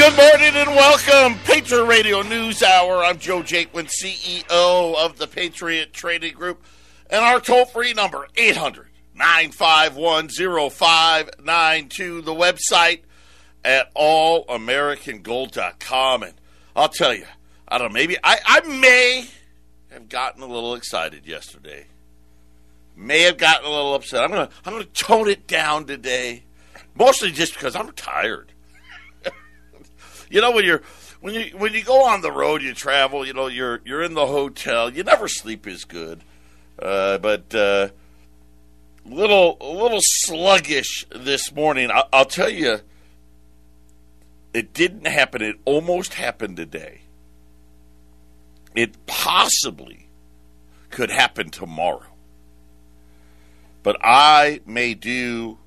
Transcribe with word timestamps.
Good 0.00 0.16
morning 0.16 0.56
and 0.56 0.70
welcome. 0.70 1.38
Patriot 1.44 1.84
Radio 1.84 2.22
News 2.22 2.62
Hour. 2.62 3.04
I'm 3.04 3.18
Joe 3.18 3.42
Jaquin, 3.42 3.86
CEO 3.86 4.96
of 4.96 5.18
the 5.18 5.26
Patriot 5.26 5.92
Trading 5.92 6.32
Group. 6.32 6.64
And 7.10 7.22
our 7.22 7.38
toll 7.38 7.66
free 7.66 7.92
number, 7.92 8.26
800 8.34 8.88
951 9.14 10.30
0592. 10.30 12.22
The 12.22 12.32
website 12.32 13.00
at 13.62 13.94
allamericangold.com. 13.94 16.22
And 16.22 16.32
I'll 16.74 16.88
tell 16.88 17.12
you, 17.12 17.26
I 17.68 17.76
don't 17.76 17.88
know, 17.88 17.94
maybe 17.94 18.16
I, 18.24 18.38
I 18.46 18.66
may 18.66 19.28
have 19.90 20.08
gotten 20.08 20.42
a 20.42 20.46
little 20.46 20.76
excited 20.76 21.26
yesterday. 21.26 21.84
May 22.96 23.20
have 23.24 23.36
gotten 23.36 23.66
a 23.66 23.70
little 23.70 23.94
upset. 23.94 24.24
I'm 24.24 24.30
gonna 24.30 24.48
I'm 24.64 24.72
gonna 24.72 24.86
tone 24.86 25.28
it 25.28 25.46
down 25.46 25.84
today. 25.84 26.44
Mostly 26.94 27.32
just 27.32 27.52
because 27.52 27.76
I'm 27.76 27.92
tired. 27.92 28.54
You 30.30 30.40
know 30.40 30.52
when 30.52 30.64
you're 30.64 30.82
when 31.20 31.34
you 31.34 31.50
when 31.58 31.74
you 31.74 31.82
go 31.82 32.06
on 32.06 32.22
the 32.22 32.32
road, 32.32 32.62
you 32.62 32.72
travel. 32.72 33.26
You 33.26 33.34
know 33.34 33.48
you're 33.48 33.80
you're 33.84 34.02
in 34.02 34.14
the 34.14 34.26
hotel. 34.26 34.88
You 34.88 35.02
never 35.02 35.28
sleep 35.28 35.66
as 35.66 35.84
good. 35.84 36.22
Uh, 36.80 37.18
but 37.18 37.54
uh, 37.54 37.88
little 39.04 39.58
a 39.60 39.70
little 39.70 40.00
sluggish 40.00 41.04
this 41.14 41.52
morning. 41.52 41.90
I, 41.90 42.04
I'll 42.12 42.24
tell 42.24 42.48
you, 42.48 42.80
it 44.54 44.72
didn't 44.72 45.06
happen. 45.06 45.42
It 45.42 45.56
almost 45.64 46.14
happened 46.14 46.56
today. 46.56 47.02
It 48.74 49.04
possibly 49.06 50.06
could 50.90 51.10
happen 51.10 51.50
tomorrow. 51.50 52.06
But 53.82 53.96
I 54.02 54.60
may 54.64 54.94
do 54.94 55.58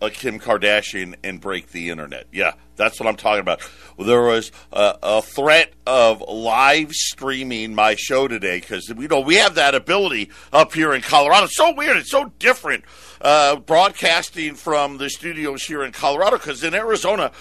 a 0.00 0.10
Kim 0.10 0.38
Kardashian 0.38 1.14
and 1.24 1.40
break 1.40 1.70
the 1.70 1.90
internet. 1.90 2.26
Yeah, 2.32 2.52
that's 2.76 3.00
what 3.00 3.08
I'm 3.08 3.16
talking 3.16 3.40
about. 3.40 3.60
There 3.98 4.22
was 4.22 4.52
a, 4.72 4.96
a 5.02 5.22
threat 5.22 5.72
of 5.86 6.20
live 6.20 6.92
streaming 6.92 7.74
my 7.74 7.96
show 7.96 8.28
today 8.28 8.60
because 8.60 8.88
you 8.88 9.08
know 9.08 9.20
we 9.20 9.36
have 9.36 9.56
that 9.56 9.74
ability 9.74 10.30
up 10.52 10.72
here 10.72 10.94
in 10.94 11.02
Colorado. 11.02 11.46
It's 11.46 11.56
so 11.56 11.74
weird. 11.74 11.96
It's 11.96 12.10
so 12.10 12.32
different 12.38 12.84
uh, 13.20 13.56
broadcasting 13.56 14.54
from 14.54 14.98
the 14.98 15.10
studios 15.10 15.64
here 15.64 15.82
in 15.82 15.92
Colorado 15.92 16.38
because 16.38 16.62
in 16.62 16.74
Arizona, 16.74 17.32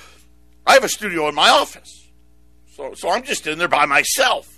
I 0.65 0.73
have 0.73 0.83
a 0.83 0.89
studio 0.89 1.27
in 1.29 1.35
my 1.35 1.49
office, 1.49 2.09
so 2.75 2.93
so 2.95 3.09
I'm 3.09 3.23
just 3.23 3.45
in 3.47 3.59
there 3.59 3.67
by 3.67 3.85
myself. 3.85 4.56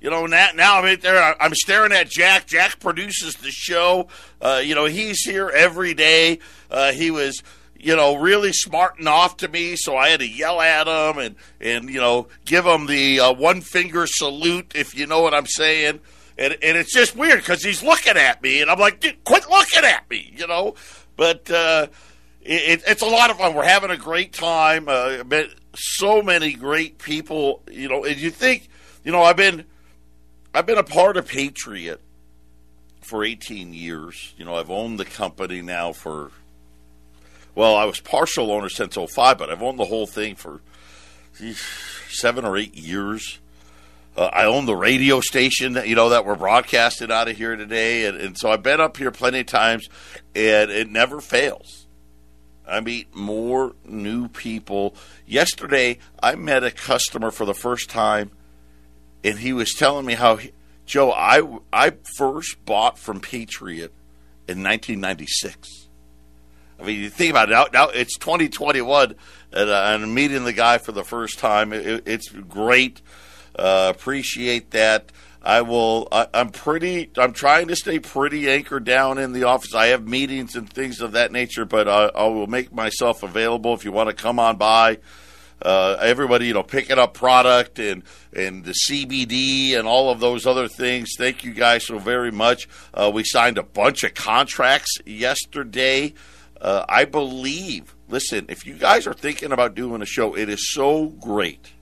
You 0.00 0.08
know, 0.08 0.26
now, 0.26 0.48
now 0.54 0.78
I'm 0.78 0.86
in 0.86 1.00
there. 1.00 1.40
I'm 1.42 1.54
staring 1.54 1.92
at 1.92 2.08
Jack. 2.08 2.46
Jack 2.46 2.80
produces 2.80 3.34
the 3.36 3.50
show. 3.50 4.08
Uh, 4.40 4.62
you 4.64 4.74
know, 4.74 4.86
he's 4.86 5.20
here 5.22 5.50
every 5.50 5.92
day. 5.92 6.38
Uh, 6.70 6.92
he 6.92 7.10
was, 7.10 7.42
you 7.78 7.94
know, 7.94 8.16
really 8.16 8.52
smarting 8.52 9.06
off 9.06 9.36
to 9.38 9.48
me, 9.48 9.76
so 9.76 9.96
I 9.96 10.08
had 10.08 10.20
to 10.20 10.28
yell 10.28 10.60
at 10.60 10.86
him 10.86 11.18
and, 11.18 11.36
and 11.60 11.90
you 11.90 12.00
know, 12.00 12.28
give 12.46 12.64
him 12.64 12.86
the 12.86 13.20
uh, 13.20 13.32
one 13.34 13.60
finger 13.60 14.06
salute, 14.06 14.72
if 14.74 14.96
you 14.96 15.06
know 15.06 15.20
what 15.20 15.34
I'm 15.34 15.46
saying. 15.46 16.00
And, 16.38 16.56
and 16.62 16.78
it's 16.78 16.94
just 16.94 17.14
weird 17.14 17.40
because 17.40 17.62
he's 17.62 17.82
looking 17.82 18.16
at 18.16 18.42
me, 18.42 18.62
and 18.62 18.70
I'm 18.70 18.78
like, 18.78 19.00
quit 19.24 19.50
looking 19.50 19.84
at 19.84 20.08
me, 20.08 20.32
you 20.34 20.46
know. 20.46 20.76
But 21.16 21.50
uh, 21.50 21.88
it, 22.40 22.82
it's 22.86 23.02
a 23.02 23.06
lot 23.06 23.30
of 23.30 23.36
fun. 23.36 23.54
We're 23.54 23.64
having 23.64 23.90
a 23.90 23.98
great 23.98 24.32
time. 24.32 24.88
Uh, 24.88 25.22
met 25.26 25.48
so 25.74 26.22
many 26.22 26.54
great 26.54 26.96
people, 26.96 27.62
you 27.70 27.88
know, 27.90 28.04
and 28.04 28.16
you 28.16 28.30
think, 28.30 28.70
you 29.04 29.12
know, 29.12 29.22
I've 29.22 29.36
been 29.36 29.66
I've 30.52 30.66
been 30.66 30.78
a 30.78 30.84
part 30.84 31.16
of 31.16 31.28
Patriot 31.28 32.00
for 33.00 33.24
18 33.24 33.72
years. 33.72 34.34
You 34.36 34.44
know, 34.44 34.56
I've 34.56 34.70
owned 34.70 34.98
the 34.98 35.04
company 35.04 35.62
now 35.62 35.92
for, 35.92 36.32
well, 37.54 37.76
I 37.76 37.84
was 37.84 38.00
partial 38.00 38.50
owner 38.50 38.68
since 38.68 38.96
05, 38.96 39.38
but 39.38 39.48
I've 39.48 39.62
owned 39.62 39.78
the 39.78 39.84
whole 39.84 40.08
thing 40.08 40.34
for 40.34 40.60
geez, 41.38 41.64
seven 42.08 42.44
or 42.44 42.56
eight 42.56 42.74
years. 42.74 43.38
Uh, 44.16 44.24
I 44.32 44.46
own 44.46 44.66
the 44.66 44.74
radio 44.74 45.20
station 45.20 45.74
that 45.74 45.86
you 45.86 45.94
know 45.94 46.08
that 46.08 46.26
we're 46.26 46.34
broadcasting 46.34 47.12
out 47.12 47.28
of 47.28 47.36
here 47.36 47.54
today, 47.54 48.06
and, 48.06 48.20
and 48.20 48.36
so 48.36 48.50
I've 48.50 48.62
been 48.62 48.80
up 48.80 48.96
here 48.96 49.12
plenty 49.12 49.40
of 49.40 49.46
times, 49.46 49.88
and 50.34 50.68
it 50.68 50.90
never 50.90 51.20
fails. 51.20 51.86
I 52.66 52.80
meet 52.80 53.14
more 53.14 53.74
new 53.84 54.26
people. 54.26 54.96
Yesterday, 55.28 55.98
I 56.20 56.34
met 56.34 56.64
a 56.64 56.72
customer 56.72 57.30
for 57.30 57.44
the 57.44 57.54
first 57.54 57.88
time 57.88 58.32
and 59.24 59.38
he 59.38 59.52
was 59.52 59.72
telling 59.72 60.06
me 60.06 60.14
how 60.14 60.36
he, 60.36 60.52
Joe, 60.86 61.12
I 61.12 61.42
I 61.72 61.92
first 62.16 62.64
bought 62.64 62.98
from 62.98 63.20
Patriot 63.20 63.92
in 64.48 64.62
1996. 64.62 65.88
I 66.78 66.84
mean, 66.84 67.00
you 67.00 67.10
think 67.10 67.30
about 67.30 67.48
it 67.48 67.52
now. 67.52 67.66
Now 67.72 67.88
it's 67.90 68.16
2021, 68.16 69.14
and, 69.52 69.70
uh, 69.70 69.74
I'm 69.74 70.14
meeting 70.14 70.44
the 70.44 70.52
guy 70.52 70.78
for 70.78 70.92
the 70.92 71.04
first 71.04 71.38
time. 71.38 71.72
It, 71.72 72.04
it's 72.06 72.28
great. 72.30 73.02
Uh, 73.54 73.92
appreciate 73.94 74.70
that. 74.70 75.12
I 75.42 75.62
will. 75.62 76.08
I, 76.12 76.26
am 76.34 76.50
pretty. 76.50 77.10
I'm 77.16 77.32
trying 77.32 77.68
to 77.68 77.76
stay 77.76 77.98
pretty 77.98 78.50
anchored 78.50 78.84
down 78.84 79.18
in 79.18 79.32
the 79.32 79.44
office. 79.44 79.74
I 79.74 79.86
have 79.86 80.06
meetings 80.06 80.54
and 80.54 80.70
things 80.70 81.00
of 81.00 81.12
that 81.12 81.32
nature, 81.32 81.64
but 81.64 81.88
I, 81.88 82.06
I 82.14 82.26
will 82.26 82.46
make 82.46 82.72
myself 82.72 83.22
available 83.22 83.72
if 83.74 83.84
you 83.84 83.92
want 83.92 84.10
to 84.10 84.14
come 84.14 84.38
on 84.38 84.56
by 84.56 84.98
uh, 85.62 85.96
everybody, 86.00 86.46
you 86.46 86.54
know, 86.54 86.62
picking 86.62 86.98
up 86.98 87.14
product 87.14 87.78
and 87.78 88.02
and 88.32 88.64
the 88.64 88.74
CBD 88.86 89.76
and 89.76 89.86
all 89.86 90.10
of 90.10 90.20
those 90.20 90.46
other 90.46 90.68
things. 90.68 91.10
Thank 91.16 91.44
you 91.44 91.52
guys 91.52 91.86
so 91.86 91.98
very 91.98 92.30
much. 92.30 92.68
Uh, 92.94 93.10
we 93.12 93.24
signed 93.24 93.58
a 93.58 93.62
bunch 93.62 94.04
of 94.04 94.14
contracts 94.14 94.98
yesterday. 95.04 96.14
Uh, 96.60 96.84
I 96.88 97.04
believe. 97.04 97.94
Listen, 98.08 98.46
if 98.48 98.66
you 98.66 98.74
guys 98.74 99.06
are 99.06 99.14
thinking 99.14 99.52
about 99.52 99.74
doing 99.74 100.02
a 100.02 100.06
show, 100.06 100.36
it 100.36 100.48
is 100.48 100.72
so 100.72 101.06
great. 101.06 101.72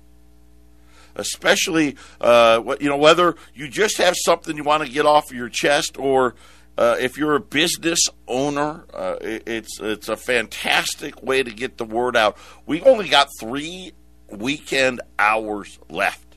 Especially, 1.17 1.97
uh, 2.21 2.63
you 2.81 2.89
know, 2.89 2.97
whether 2.97 3.35
you 3.55 3.67
just 3.67 3.97
have 3.97 4.15
something 4.17 4.57
you 4.57 4.63
want 4.63 4.85
to 4.85 4.89
get 4.89 5.05
off 5.05 5.33
your 5.33 5.49
chest 5.49 5.99
or 5.99 6.37
uh, 6.79 6.97
if 7.01 7.19
you're 7.19 7.35
a 7.35 7.41
business 7.41 7.99
owner, 8.29 8.85
uh, 8.95 9.17
it's 9.21 9.81
it's 9.81 10.09
a 10.09 10.17
fantastic 10.17 11.21
way 11.25 11.43
to 11.43 11.51
get 11.51 11.77
the 11.77 11.85
word 11.85 12.17
out. 12.17 12.39
We 12.67 12.81
only 12.83 13.09
got 13.09 13.29
three 13.41 13.95
weekend 14.31 15.01
hours 15.19 15.77
left. 15.91 16.37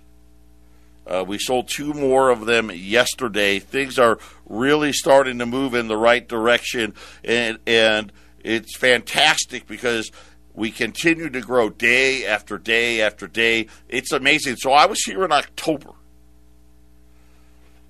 Uh, 1.05 1.23
we 1.27 1.37
sold 1.37 1.67
two 1.67 1.93
more 1.93 2.31
of 2.31 2.47
them 2.47 2.71
yesterday. 2.73 3.59
Things 3.59 3.99
are 3.99 4.17
really 4.47 4.93
starting 4.93 5.37
to 5.37 5.45
move 5.45 5.75
in 5.75 5.87
the 5.87 5.95
right 5.97 6.27
direction, 6.27 6.95
and 7.23 7.59
and 7.67 8.11
it's 8.43 8.75
fantastic 8.75 9.67
because 9.67 10.11
we 10.55 10.71
continue 10.71 11.29
to 11.29 11.41
grow 11.41 11.69
day 11.69 12.25
after 12.25 12.57
day 12.57 13.03
after 13.03 13.27
day. 13.27 13.67
It's 13.87 14.11
amazing. 14.11 14.55
So 14.55 14.71
I 14.71 14.87
was 14.87 15.03
here 15.03 15.23
in 15.23 15.31
October 15.31 15.91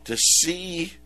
to 0.04 0.18
see 0.18 0.98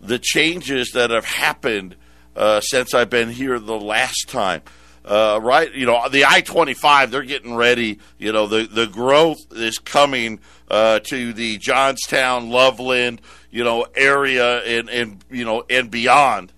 the 0.00 0.18
changes 0.18 0.92
that 0.92 1.10
have 1.10 1.24
happened 1.24 1.96
uh, 2.34 2.60
since 2.60 2.94
I've 2.94 3.10
been 3.10 3.30
here 3.30 3.58
the 3.58 3.78
last 3.78 4.28
time. 4.28 4.62
Uh, 5.04 5.38
right, 5.40 5.72
you 5.72 5.86
know, 5.86 6.08
the 6.08 6.24
I 6.24 6.40
twenty 6.40 6.74
five, 6.74 7.12
they're 7.12 7.22
getting 7.22 7.54
ready. 7.54 8.00
You 8.18 8.32
know, 8.32 8.48
the 8.48 8.66
the 8.66 8.88
growth 8.88 9.38
is 9.52 9.78
coming 9.78 10.40
uh, 10.68 10.98
to 11.04 11.32
the 11.32 11.58
Johnstown, 11.58 12.50
Loveland, 12.50 13.20
you 13.50 13.62
know, 13.62 13.86
area 13.94 14.62
and 14.64 14.90
and 14.90 15.24
you 15.30 15.44
know 15.44 15.64
and 15.70 15.92
beyond 15.92 16.52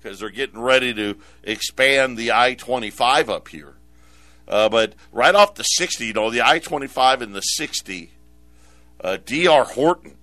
because 0.00 0.20
they're 0.20 0.30
getting 0.30 0.60
ready 0.60 0.94
to 0.94 1.16
expand 1.42 2.16
the 2.16 2.32
I 2.32 2.54
twenty 2.54 2.90
five 2.90 3.28
up 3.28 3.48
here. 3.48 3.74
Uh, 4.46 4.68
but 4.68 4.94
right 5.10 5.34
off 5.34 5.56
the 5.56 5.64
sixty, 5.64 6.06
you 6.06 6.12
know, 6.12 6.30
the 6.30 6.46
I 6.46 6.60
twenty 6.60 6.86
five 6.86 7.20
and 7.20 7.34
the 7.34 7.40
sixty, 7.40 8.12
uh, 9.00 9.18
D.R. 9.24 9.64
Horton 9.64 10.16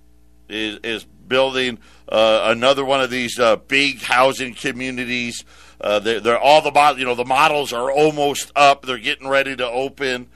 is 0.48 0.78
is 0.82 1.04
building 1.04 1.78
another 2.10 2.84
one 2.84 3.00
of 3.00 3.10
these 3.10 3.38
uh, 3.38 3.56
big 3.56 4.02
housing 4.02 4.54
communities. 4.54 5.44
Uh, 5.80 5.98
they're, 5.98 6.20
they're, 6.20 6.38
all 6.38 6.60
the 6.60 6.94
you 6.98 7.04
know 7.04 7.14
the 7.14 7.24
models 7.24 7.72
are 7.72 7.90
almost 7.90 8.52
up. 8.54 8.84
They're 8.84 8.98
getting 8.98 9.28
ready 9.28 9.56
to 9.56 9.66
open, 9.66 10.28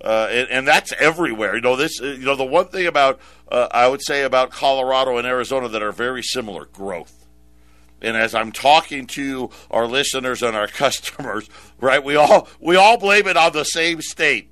uh, 0.00 0.28
and, 0.30 0.48
and, 0.50 0.68
that's 0.68 0.92
everywhere. 0.98 1.56
You 1.56 1.62
know 1.62 1.74
this. 1.76 2.00
Uh, 2.00 2.06
you 2.06 2.24
know 2.24 2.36
the 2.36 2.44
one 2.44 2.68
thing 2.68 2.86
about 2.86 3.18
uh, 3.50 3.68
I 3.70 3.88
would 3.88 4.02
say 4.02 4.22
about 4.22 4.50
Colorado 4.50 5.16
and 5.16 5.26
Arizona 5.26 5.68
that 5.68 5.82
are 5.82 5.92
very 5.92 6.22
similar: 6.22 6.66
growth. 6.66 7.26
and 8.00 8.16
as 8.16 8.34
I'm 8.34 8.52
talking 8.52 9.06
to 9.08 9.50
our 9.70 9.86
listeners 9.86 10.42
and 10.42 10.54
our 10.54 10.68
customers, 10.68 11.48
right, 11.80 12.04
we 12.04 12.14
all 12.14 12.48
we 12.60 12.76
all 12.76 12.98
blame 12.98 13.26
it 13.26 13.36
on 13.36 13.52
the 13.52 13.64
same 13.64 14.02
state, 14.02 14.50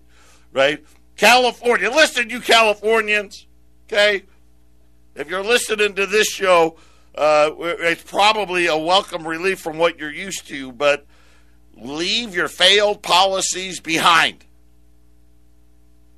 right? 0.53 0.85
California. 1.17 1.91
Listen, 1.91 2.31
you 2.31 2.41
Californians, 2.41 3.47
okay? 3.87 4.25
If 5.20 5.28
you're 5.28 5.44
listening 5.44 5.94
to 5.96 6.06
this 6.06 6.28
show, 6.28 6.76
uh, 7.14 7.50
it's 7.58 8.02
probably 8.02 8.69
a 8.69 8.76
welcome 8.78 9.28
relief 9.28 9.61
from 9.61 9.76
what 9.76 9.99
you're 9.99 10.11
used 10.11 10.49
to, 10.49 10.72
but 10.72 11.05
leave 11.76 12.34
your 12.34 12.49
failed 12.49 13.02
policies 13.02 13.81
behind. 13.81 14.46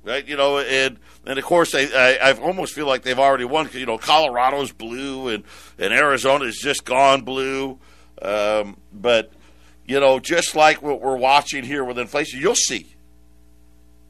Right? 0.05 0.25
You 0.25 0.37
know, 0.37 0.59
and 0.59 0.99
and 1.25 1.37
of 1.37 1.43
course, 1.43 1.75
I, 1.75 2.17
I, 2.21 2.31
almost 2.39 2.73
feel 2.73 2.87
like 2.87 3.03
they've 3.03 3.19
already 3.19 3.43
won 3.43 3.65
because 3.65 3.81
you 3.81 3.85
know 3.85 3.97
Colorado's 3.97 4.71
blue 4.71 5.27
and 5.27 5.43
and 5.77 5.93
Arizona's 5.93 6.57
just 6.57 6.85
gone 6.85 7.23
blue. 7.23 7.79
Um, 8.21 8.77
but 8.93 9.33
you 9.85 9.99
know, 9.99 10.19
just 10.19 10.55
like 10.55 10.81
what 10.81 11.01
we're 11.01 11.17
watching 11.17 11.65
here 11.65 11.83
with 11.83 11.99
inflation, 11.99 12.39
you'll 12.39 12.55
see 12.55 12.87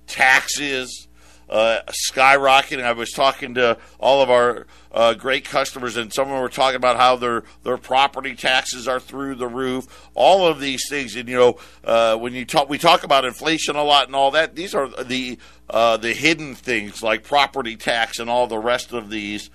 taxes 0.05 1.07
uh, 1.49 1.79
skyrocketing. 1.89 2.83
I 2.83 2.93
was 2.93 3.11
talking 3.11 3.55
to 3.55 3.77
all 3.99 4.21
of 4.21 4.29
our 4.29 4.65
uh, 4.91 5.13
great 5.13 5.45
customers, 5.45 5.97
and 5.97 6.13
some 6.13 6.27
of 6.27 6.33
them 6.33 6.41
were 6.41 6.49
talking 6.49 6.75
about 6.75 6.97
how 6.97 7.15
their 7.15 7.43
their 7.63 7.77
property 7.77 8.35
taxes 8.35 8.87
are 8.87 8.99
through 8.99 9.35
the 9.35 9.47
roof. 9.47 10.09
All 10.13 10.47
of 10.47 10.59
these 10.59 10.87
things, 10.89 11.15
and 11.15 11.27
you 11.27 11.37
know, 11.37 11.57
uh, 11.83 12.17
when 12.17 12.33
you 12.33 12.45
talk, 12.45 12.69
we 12.69 12.77
talk 12.77 13.03
about 13.03 13.25
inflation 13.25 13.75
a 13.75 13.83
lot 13.83 14.07
and 14.07 14.15
all 14.15 14.31
that. 14.31 14.55
These 14.55 14.75
are 14.75 14.87
the 15.03 15.37
uh, 15.69 15.97
the 15.97 16.13
hidden 16.13 16.55
things 16.55 17.01
like 17.01 17.23
property 17.23 17.75
tax 17.75 18.19
and 18.19 18.29
all 18.29 18.47
the 18.47 18.59
rest 18.59 18.93
of 18.93 19.09
these. 19.09 19.49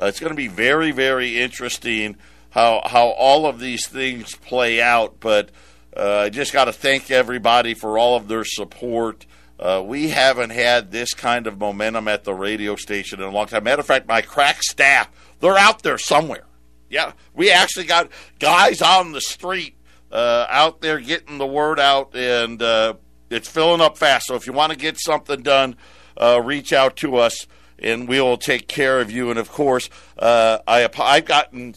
Uh, 0.00 0.06
it's 0.06 0.20
going 0.20 0.32
to 0.32 0.36
be 0.36 0.48
very, 0.48 0.92
very 0.92 1.38
interesting 1.40 2.16
how 2.50 2.82
how 2.84 3.08
all 3.08 3.46
of 3.46 3.58
these 3.58 3.86
things 3.88 4.34
play 4.36 4.80
out. 4.80 5.18
But 5.20 5.50
I 5.96 6.30
just 6.30 6.52
got 6.52 6.64
to 6.64 6.72
thank 6.72 7.10
everybody 7.10 7.74
for 7.74 7.98
all 7.98 8.16
of 8.16 8.28
their 8.28 8.44
support. 8.44 9.26
Uh, 9.58 9.82
we 9.84 10.08
haven't 10.08 10.50
had 10.50 10.90
this 10.90 11.14
kind 11.14 11.46
of 11.46 11.58
momentum 11.58 12.08
at 12.08 12.24
the 12.24 12.34
radio 12.34 12.76
station 12.76 13.20
in 13.20 13.26
a 13.26 13.30
long 13.30 13.46
time. 13.46 13.64
Matter 13.64 13.80
of 13.80 13.86
fact, 13.86 14.08
my 14.08 14.20
crack 14.20 14.62
staff, 14.62 15.08
they're 15.40 15.56
out 15.56 15.82
there 15.82 15.98
somewhere. 15.98 16.44
Yeah, 16.90 17.12
we 17.34 17.50
actually 17.50 17.86
got 17.86 18.08
guys 18.38 18.82
on 18.82 19.12
the 19.12 19.20
street 19.20 19.76
uh, 20.12 20.46
out 20.48 20.80
there 20.80 21.00
getting 21.00 21.38
the 21.38 21.46
word 21.46 21.80
out, 21.80 22.14
and 22.14 22.60
uh, 22.62 22.94
it's 23.30 23.48
filling 23.48 23.80
up 23.80 23.96
fast. 23.96 24.26
So 24.26 24.34
if 24.34 24.46
you 24.46 24.52
want 24.52 24.72
to 24.72 24.78
get 24.78 24.98
something 24.98 25.42
done, 25.42 25.76
uh, 26.16 26.40
reach 26.42 26.72
out 26.72 26.96
to 26.96 27.16
us, 27.16 27.46
and 27.78 28.08
we 28.08 28.20
will 28.20 28.36
take 28.36 28.68
care 28.68 29.00
of 29.00 29.10
you. 29.10 29.30
And 29.30 29.38
of 29.38 29.50
course, 29.50 29.88
uh, 30.18 30.58
I, 30.66 30.88
I've 30.98 31.24
gotten 31.24 31.74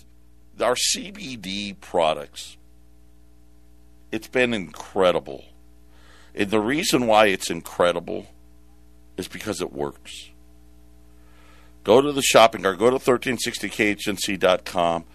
our 0.61 0.75
CBD 0.75 1.79
products. 1.79 2.57
It's 4.11 4.27
been 4.27 4.53
incredible 4.53 5.45
and 6.37 6.51
the 6.51 6.59
reason 6.59 7.07
why 7.07 7.27
it's 7.27 7.49
incredible 7.49 8.27
is 9.17 9.27
because 9.27 9.59
it 9.59 9.73
works. 9.73 10.29
Go 11.83 11.99
to 11.99 12.11
the 12.11 12.21
shopping 12.21 12.61
cart, 12.61 12.77
go 12.77 12.91
to 12.91 12.97
1360khnc.com 12.97 15.05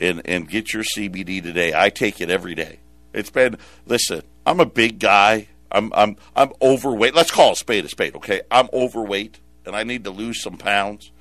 and, 0.00 0.22
and 0.24 0.48
get 0.48 0.72
your 0.72 0.82
CBD 0.82 1.40
today. 1.40 1.72
I 1.72 1.90
take 1.90 2.20
it 2.20 2.28
every 2.28 2.56
day. 2.56 2.80
It's 3.12 3.30
been, 3.30 3.56
listen, 3.86 4.22
I'm 4.44 4.58
a 4.58 4.66
big 4.66 4.98
guy. 4.98 5.46
I'm, 5.70 5.92
I'm, 5.94 6.16
I'm 6.34 6.50
overweight. 6.60 7.14
Let's 7.14 7.30
call 7.30 7.52
a 7.52 7.56
spade 7.56 7.84
a 7.84 7.88
spade, 7.88 8.16
okay? 8.16 8.42
I'm 8.50 8.68
overweight 8.72 9.38
and 9.64 9.76
I 9.76 9.84
need 9.84 10.02
to 10.04 10.10
lose 10.10 10.42
some 10.42 10.56
pounds. 10.56 11.12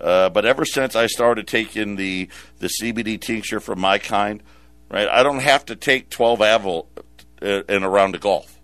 Uh, 0.00 0.28
but 0.28 0.44
ever 0.44 0.64
since 0.64 0.94
I 0.94 1.08
started 1.08 1.48
taking 1.48 1.96
the, 1.96 2.28
the 2.60 2.68
CBD 2.68 3.20
tincture 3.20 3.58
from 3.58 3.80
my 3.80 3.98
kind, 3.98 4.44
right, 4.92 5.08
I 5.08 5.24
don't 5.24 5.40
have 5.40 5.64
to 5.66 5.74
take 5.74 6.08
12 6.10 6.38
Advil 6.38 6.86
uh, 7.42 7.62
in 7.68 7.82
a 7.82 7.90
round 7.90 8.14
of 8.14 8.20
golf 8.20 8.55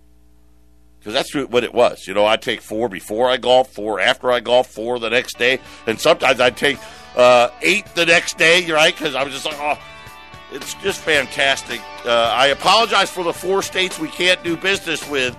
because 1.02 1.14
that's 1.14 1.34
what 1.34 1.64
it 1.64 1.74
was. 1.74 2.06
You 2.06 2.14
know, 2.14 2.24
I'd 2.24 2.42
take 2.42 2.60
four 2.60 2.88
before 2.88 3.28
I 3.28 3.36
golf, 3.36 3.72
four 3.72 3.98
after 3.98 4.30
I 4.30 4.38
golf, 4.38 4.68
four 4.68 5.00
the 5.00 5.10
next 5.10 5.36
day, 5.36 5.58
and 5.86 5.98
sometimes 5.98 6.40
I'd 6.40 6.56
take 6.56 6.78
uh, 7.16 7.48
eight 7.60 7.86
the 7.96 8.06
next 8.06 8.38
day. 8.38 8.70
Right? 8.70 8.94
Because 8.94 9.16
I 9.16 9.24
was 9.24 9.32
just 9.32 9.44
like, 9.44 9.58
oh, 9.58 9.78
it's 10.52 10.74
just 10.74 11.00
fantastic. 11.00 11.80
Uh, 12.06 12.32
I 12.34 12.48
apologize 12.48 13.10
for 13.10 13.24
the 13.24 13.32
four 13.32 13.62
states 13.62 13.98
we 13.98 14.08
can't 14.08 14.42
do 14.44 14.56
business 14.56 15.08
with. 15.10 15.36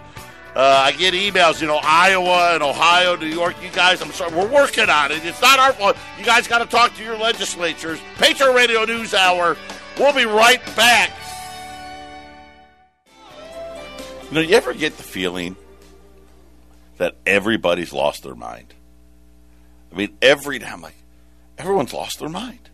Uh, 0.55 0.83
I 0.85 0.91
get 0.91 1.15
emails, 1.15 1.61
you 1.61 1.67
know, 1.67 1.79
Iowa 1.81 2.53
and 2.53 2.61
Ohio, 2.61 3.15
New 3.15 3.25
York. 3.25 3.55
You 3.63 3.69
guys, 3.71 4.01
I'm 4.01 4.11
sorry, 4.11 4.35
we're 4.35 4.51
working 4.51 4.87
on 4.87 5.11
it. 5.11 5.25
It's 5.25 5.41
not 5.41 5.57
our 5.57 5.73
fault. 5.73 5.97
You 6.19 6.25
guys 6.25 6.47
got 6.47 6.59
to 6.59 6.65
talk 6.65 6.93
to 6.97 7.03
your 7.03 7.17
legislatures. 7.17 7.99
Patriot 8.17 8.53
Radio 8.53 8.85
News 8.85 9.15
Hour. 9.15 9.57
We'll 9.97 10.13
be 10.13 10.25
right 10.25 10.63
back. 10.75 11.11
You 14.33 14.41
know, 14.41 14.47
you 14.49 14.55
ever 14.55 14.73
get 14.73 14.97
the 14.97 15.03
feeling 15.03 15.55
that 16.97 17.13
everybody's 17.23 17.93
lost 17.93 18.23
their 18.23 18.33
mind? 18.33 18.73
I 19.91 19.95
mean, 19.95 20.17
every 20.23 20.57
time, 20.57 20.81
like, 20.81 20.95
everyone's 21.55 21.93
lost 21.93 22.17
their 22.17 22.29
mind. 22.29 22.71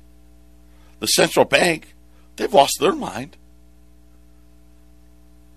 The 1.01 1.07
central 1.07 1.43
bank, 1.43 1.95
they've 2.37 2.53
lost 2.53 2.77
their 2.79 2.95
mind. 2.95 3.35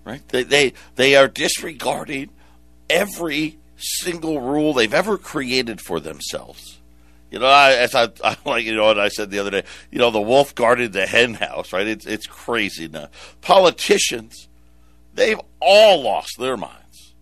Right? 0.03 0.27
They, 0.27 0.43
they, 0.43 0.73
they 0.95 1.15
are 1.15 1.29
disregarding 1.29 2.31
every 2.89 3.57
single 3.77 4.41
rule 4.41 4.73
they've 4.73 4.93
ever 4.93 5.17
created 5.17 5.79
for 5.79 6.01
themselves. 6.01 6.79
You 7.31 7.39
know, 7.39 7.45
I, 7.45 7.75
as 7.75 7.95
I, 7.95 8.09
I 8.21 8.35
like, 8.45 8.65
you 8.65 8.75
know, 8.75 8.87
what 8.87 8.99
I 8.99 9.07
said 9.07 9.31
the 9.31 9.39
other 9.39 9.51
day, 9.51 9.63
you 9.89 9.99
know, 9.99 10.11
the 10.11 10.19
wolf 10.19 10.53
guarded 10.53 10.91
the 10.91 11.07
hen 11.07 11.35
house, 11.35 11.71
right? 11.71 11.87
It's, 11.87 12.05
it's 12.05 12.27
crazy 12.27 12.89
now. 12.89 13.07
Politicians, 13.39 14.49
They've 15.13 15.39
all 15.59 16.01
lost 16.01 16.37
their 16.39 16.57
minds. 16.57 17.13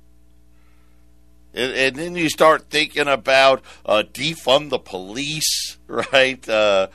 And, 1.54 1.74
and 1.74 1.96
then 1.96 2.16
you 2.16 2.30
start 2.30 2.70
thinking 2.70 3.08
about 3.08 3.62
uh, 3.86 4.04
defund 4.12 4.70
the 4.70 4.80
police, 4.80 5.78
right? 5.88 6.48
Uh, 6.48 6.88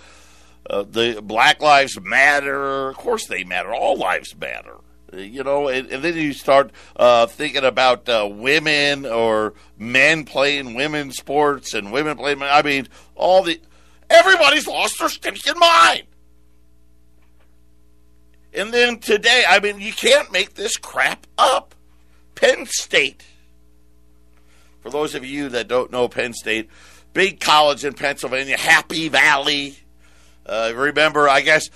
uh, 0.68 0.82
the 0.82 1.20
Black 1.22 1.60
Lives 1.60 2.00
Matter. 2.00 2.88
Of 2.88 2.96
course, 2.96 3.26
they 3.26 3.44
matter. 3.44 3.74
All 3.74 3.96
lives 3.96 4.34
matter. 4.36 4.76
You 5.12 5.44
know, 5.44 5.68
and, 5.68 5.88
and 5.88 6.02
then 6.02 6.16
you 6.16 6.32
start 6.32 6.72
uh, 6.96 7.26
thinking 7.26 7.64
about 7.64 8.08
uh, 8.08 8.28
women 8.30 9.06
or 9.06 9.54
men 9.78 10.24
playing 10.24 10.74
women's 10.74 11.16
sports 11.16 11.74
and 11.74 11.92
women 11.92 12.16
playing. 12.16 12.42
I 12.42 12.62
mean, 12.62 12.88
all 13.14 13.42
the 13.44 13.60
everybody's 14.10 14.66
lost 14.66 14.98
their 14.98 15.08
stinking 15.08 15.58
mind. 15.58 16.02
And 18.56 18.72
then 18.72 18.98
today, 18.98 19.44
I 19.46 19.60
mean, 19.60 19.80
you 19.80 19.92
can't 19.92 20.32
make 20.32 20.54
this 20.54 20.76
crap 20.78 21.26
up. 21.36 21.74
Penn 22.34 22.66
State. 22.66 23.24
For 24.80 24.90
those 24.90 25.14
of 25.14 25.24
you 25.24 25.50
that 25.50 25.68
don't 25.68 25.92
know 25.92 26.08
Penn 26.08 26.32
State, 26.32 26.70
big 27.12 27.38
college 27.38 27.84
in 27.84 27.92
Pennsylvania, 27.92 28.56
Happy 28.56 29.08
Valley. 29.08 29.78
Uh, 30.44 30.72
remember, 30.74 31.28
I 31.28 31.42
guess, 31.42 31.68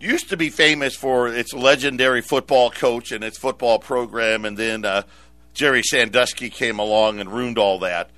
used 0.00 0.30
to 0.30 0.36
be 0.36 0.50
famous 0.50 0.96
for 0.96 1.28
its 1.28 1.52
legendary 1.52 2.22
football 2.22 2.70
coach 2.70 3.12
and 3.12 3.22
its 3.22 3.38
football 3.38 3.78
program, 3.78 4.44
and 4.44 4.56
then 4.56 4.84
uh, 4.84 5.02
Jerry 5.52 5.82
Sandusky 5.82 6.50
came 6.50 6.78
along 6.78 7.20
and 7.20 7.30
ruined 7.30 7.58
all 7.58 7.80
that. 7.80 8.10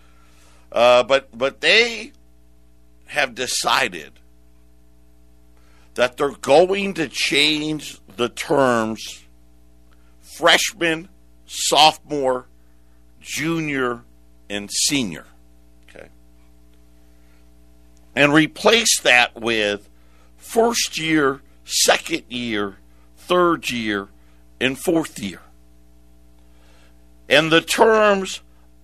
Uh, 0.71 1.03
but 1.03 1.37
but 1.37 1.61
they 1.61 2.13
have 3.07 3.35
decided 3.35 4.20
that 5.95 6.17
they're 6.17 6.31
going 6.31 6.95
to 6.95 7.09
change 7.09 7.99
the 8.17 8.29
terms 8.29 9.25
freshman, 10.21 11.09
sophomore, 11.47 12.47
junior, 13.21 14.03
and 14.49 14.71
senior. 14.71 15.27
Okay. 15.89 16.09
And 18.15 18.33
replace 18.33 19.01
that 19.03 19.39
with 19.41 19.89
first 20.37 20.99
year, 20.99 21.41
second 21.65 22.25
year, 22.29 22.77
third 23.17 23.71
year, 23.71 24.09
and 24.61 24.79
fourth 24.79 25.19
year. 25.19 25.43
And 27.29 27.51
the 27.51 27.61
terms 27.61 28.41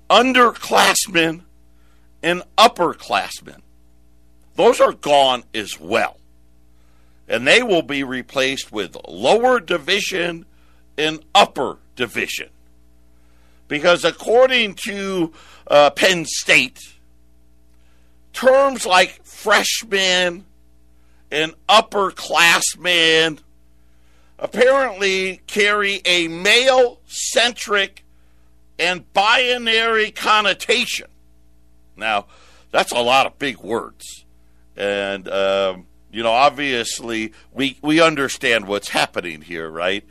underclassmen 0.08 1.42
and 2.22 2.42
upperclassmen, 2.56 3.60
those 4.54 4.80
are 4.80 4.92
gone 4.92 5.44
as 5.54 5.80
well 5.80 6.18
and 7.28 7.46
they 7.46 7.62
will 7.62 7.82
be 7.82 8.04
replaced 8.04 8.72
with 8.72 8.96
lower 9.08 9.60
division 9.60 10.46
and 10.96 11.20
upper 11.34 11.78
division. 11.96 12.48
Because 13.68 14.04
according 14.04 14.74
to 14.86 15.32
uh, 15.66 15.90
Penn 15.90 16.24
State, 16.24 16.78
terms 18.32 18.86
like 18.86 19.24
freshman 19.24 20.44
and 21.30 21.54
upperclassman 21.68 23.38
apparently 24.38 25.40
carry 25.46 26.00
a 26.04 26.28
male 26.28 27.00
centric 27.06 28.04
and 28.78 29.10
binary 29.12 30.10
connotation. 30.10 31.08
Now, 31.96 32.26
that's 32.70 32.92
a 32.92 33.00
lot 33.00 33.26
of 33.26 33.38
big 33.38 33.58
words. 33.58 34.24
And 34.76 35.26
um, 35.28 35.86
You 36.16 36.22
know, 36.22 36.32
obviously, 36.32 37.34
we 37.52 37.76
we 37.82 38.00
understand 38.00 38.66
what's 38.66 38.88
happening 38.88 39.42
here, 39.42 39.68
right? 39.68 40.02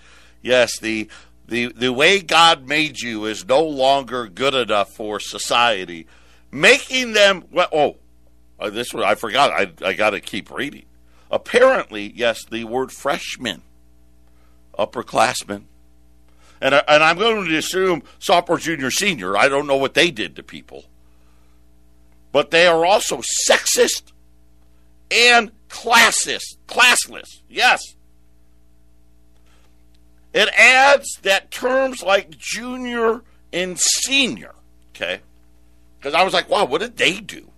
Yes, 0.43 0.77
the 0.77 1.09
the 1.47 1.73
the 1.73 1.91
way 1.91 2.21
God 2.21 2.67
made 2.67 2.99
you 2.99 3.25
is 3.25 3.43
no 3.43 3.63
longer 3.63 4.27
good 4.27 4.53
enough 4.53 4.91
for 4.93 5.19
society, 5.19 6.05
making 6.51 7.13
them 7.13 7.45
well. 7.49 7.69
Oh, 7.71 7.95
uh, 8.59 8.69
this 8.69 8.93
one 8.93 9.01
I 9.01 9.15
forgot. 9.15 9.49
I 9.49 9.71
I 9.83 9.93
got 9.93 10.11
to 10.11 10.21
keep 10.21 10.51
reading. 10.51 10.85
Apparently, 11.31 12.13
yes, 12.15 12.45
the 12.45 12.65
word 12.65 12.91
freshman, 12.91 13.63
upperclassmen, 14.77 15.63
and 16.61 16.75
and 16.87 17.03
I'm 17.03 17.17
going 17.17 17.49
to 17.49 17.57
assume 17.57 18.03
sophomore, 18.19 18.59
junior, 18.59 18.91
senior. 18.91 19.35
I 19.35 19.47
don't 19.47 19.65
know 19.65 19.77
what 19.77 19.95
they 19.95 20.11
did 20.11 20.35
to 20.35 20.43
people, 20.43 20.85
but 22.31 22.51
they 22.51 22.67
are 22.67 22.85
also 22.85 23.23
sexist 23.49 24.11
and 25.09 25.51
classist, 25.75 26.57
classless. 26.67 27.41
Yes. 27.49 27.81
It 30.33 30.49
adds 30.57 31.19
that 31.23 31.51
terms 31.51 32.01
like 32.01 32.37
junior 32.37 33.21
and 33.51 33.77
senior, 33.77 34.55
okay? 34.95 35.19
Because 35.99 36.13
I 36.13 36.23
was 36.23 36.33
like, 36.33 36.49
wow, 36.49 36.65
what 36.65 36.81
did 36.81 36.95
they 36.97 37.19
do? 37.19 37.51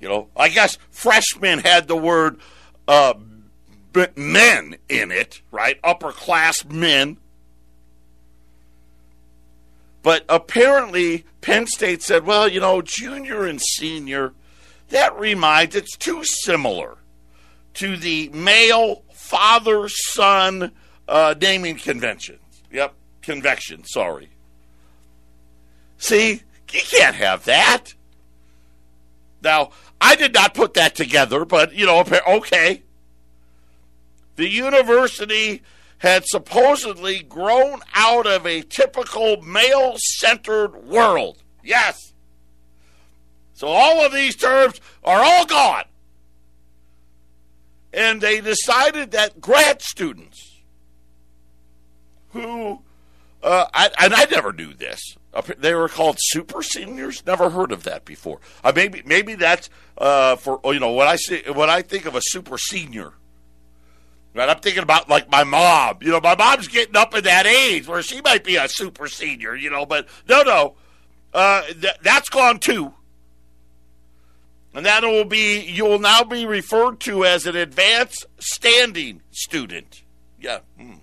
You 0.00 0.08
know, 0.08 0.28
I 0.34 0.48
guess 0.48 0.78
freshmen 0.90 1.58
had 1.58 1.88
the 1.88 1.96
word 1.96 2.40
uh, 2.88 3.14
men 4.16 4.76
in 4.88 5.10
it, 5.10 5.42
right? 5.50 5.78
Upper 5.84 6.12
class 6.12 6.64
men. 6.64 7.18
But 10.02 10.24
apparently, 10.30 11.26
Penn 11.42 11.66
State 11.66 12.02
said, 12.02 12.24
well, 12.24 12.48
you 12.48 12.60
know, 12.60 12.80
junior 12.80 13.44
and 13.44 13.60
senior, 13.60 14.32
that 14.88 15.18
reminds, 15.18 15.76
it's 15.76 15.96
too 15.96 16.24
similar 16.24 16.96
to 17.74 17.96
the 17.96 18.28
male 18.30 19.02
father 19.12 19.88
son 19.88 20.72
uh, 21.08 21.34
naming 21.40 21.76
conventions. 21.76 22.40
Yep, 22.72 22.94
convection, 23.22 23.84
sorry. 23.84 24.30
See, 25.98 26.42
you 26.72 26.80
can't 26.80 27.16
have 27.16 27.44
that. 27.44 27.94
Now, 29.42 29.70
I 30.00 30.16
did 30.16 30.34
not 30.34 30.54
put 30.54 30.74
that 30.74 30.94
together, 30.94 31.44
but, 31.44 31.74
you 31.74 31.86
know, 31.86 32.04
okay. 32.28 32.82
The 34.36 34.48
university 34.48 35.62
had 35.98 36.24
supposedly 36.26 37.22
grown 37.22 37.80
out 37.94 38.26
of 38.26 38.46
a 38.46 38.62
typical 38.62 39.42
male 39.42 39.94
centered 39.98 40.84
world. 40.86 41.42
Yes. 41.62 42.14
So 43.52 43.68
all 43.68 44.04
of 44.04 44.12
these 44.12 44.36
terms 44.36 44.80
are 45.04 45.22
all 45.22 45.44
gone 45.44 45.84
and 47.92 48.20
they 48.20 48.40
decided 48.40 49.10
that 49.12 49.40
grad 49.40 49.82
students 49.82 50.60
who 52.32 52.80
uh, 53.42 53.66
I, 53.72 53.90
and 54.00 54.14
I 54.14 54.26
never 54.30 54.52
knew 54.52 54.74
this. 54.74 55.16
They 55.58 55.74
were 55.74 55.88
called 55.88 56.16
super 56.18 56.62
seniors. 56.62 57.24
Never 57.24 57.50
heard 57.50 57.72
of 57.72 57.84
that 57.84 58.04
before. 58.04 58.40
Uh, 58.64 58.72
maybe 58.74 59.02
maybe 59.06 59.34
that's 59.34 59.70
uh, 59.96 60.36
for 60.36 60.60
you 60.64 60.80
know 60.80 60.92
when 60.92 61.06
I 61.06 61.16
see 61.16 61.42
when 61.54 61.70
I 61.70 61.82
think 61.82 62.06
of 62.06 62.16
a 62.16 62.20
super 62.22 62.58
senior. 62.58 63.12
Right, 64.32 64.48
I'm 64.48 64.60
thinking 64.60 64.82
about 64.82 65.08
like 65.08 65.30
my 65.30 65.44
mom. 65.44 65.98
You 66.02 66.12
know, 66.12 66.20
my 66.20 66.36
mom's 66.36 66.68
getting 66.68 66.96
up 66.96 67.14
in 67.14 67.24
that 67.24 67.46
age 67.46 67.86
where 67.88 68.02
she 68.02 68.20
might 68.20 68.44
be 68.44 68.56
a 68.56 68.68
super 68.68 69.08
senior. 69.08 69.54
You 69.54 69.70
know, 69.70 69.86
but 69.86 70.08
no, 70.28 70.42
no, 70.42 70.74
uh, 71.32 71.62
th- 71.62 71.98
that's 72.02 72.28
gone 72.28 72.58
too 72.58 72.92
and 74.74 74.86
that 74.86 75.02
will 75.02 75.24
be 75.24 75.60
you 75.60 75.84
will 75.84 75.98
now 75.98 76.22
be 76.22 76.46
referred 76.46 77.00
to 77.00 77.24
as 77.24 77.46
an 77.46 77.56
advanced 77.56 78.26
standing 78.38 79.22
student. 79.30 80.02
Yeah, 80.40 80.60
mm. 80.78 81.00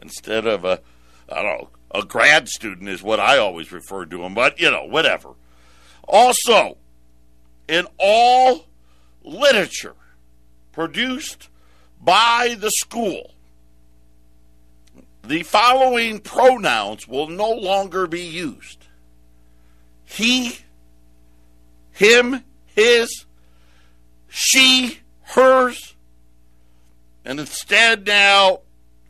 instead 0.00 0.46
of 0.46 0.64
a 0.64 0.80
I 1.28 1.42
don't 1.42 1.60
know 1.60 1.68
a 1.92 2.02
grad 2.02 2.48
student 2.48 2.88
is 2.88 3.02
what 3.02 3.20
I 3.20 3.38
always 3.38 3.72
refer 3.72 4.06
to 4.06 4.18
them, 4.18 4.34
but 4.34 4.60
you 4.60 4.70
know 4.70 4.84
whatever. 4.84 5.30
Also, 6.04 6.76
in 7.68 7.86
all 7.98 8.66
literature 9.22 9.96
produced 10.72 11.48
by 12.00 12.56
the 12.58 12.70
school, 12.70 13.34
the 15.22 15.42
following 15.42 16.18
pronouns 16.20 17.06
will 17.06 17.28
no 17.28 17.50
longer 17.50 18.06
be 18.06 18.22
used: 18.22 18.86
he, 20.06 20.58
him 21.92 22.42
his, 22.80 23.26
she, 24.28 25.00
hers, 25.22 25.94
and 27.24 27.38
instead 27.38 28.06
now 28.06 28.60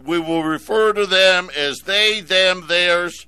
we 0.05 0.19
will 0.19 0.43
refer 0.43 0.93
to 0.93 1.07
them 1.07 1.51
as 1.57 1.79
they, 1.81 2.21
them, 2.21 2.67
theirs. 2.67 3.27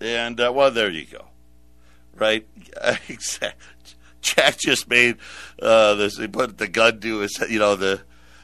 And, 0.00 0.40
uh, 0.40 0.52
well, 0.54 0.70
there 0.70 0.90
you 0.90 1.06
go. 1.06 1.26
Right? 2.14 2.46
Jack 4.20 4.58
just 4.58 4.88
made 4.88 5.16
uh, 5.60 5.94
this, 5.94 6.16
he 6.18 6.28
put 6.28 6.58
the 6.58 6.68
gun 6.68 7.00
to 7.00 7.18
his, 7.18 7.44
you 7.50 7.58
know, 7.58 7.74
the, 7.74 8.02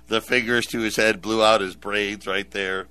the 0.08 0.20
fingers 0.20 0.66
to 0.66 0.80
his 0.80 0.96
head, 0.96 1.22
blew 1.22 1.42
out 1.42 1.60
his 1.60 1.76
braids 1.76 2.26
right 2.26 2.50
there. 2.50 2.88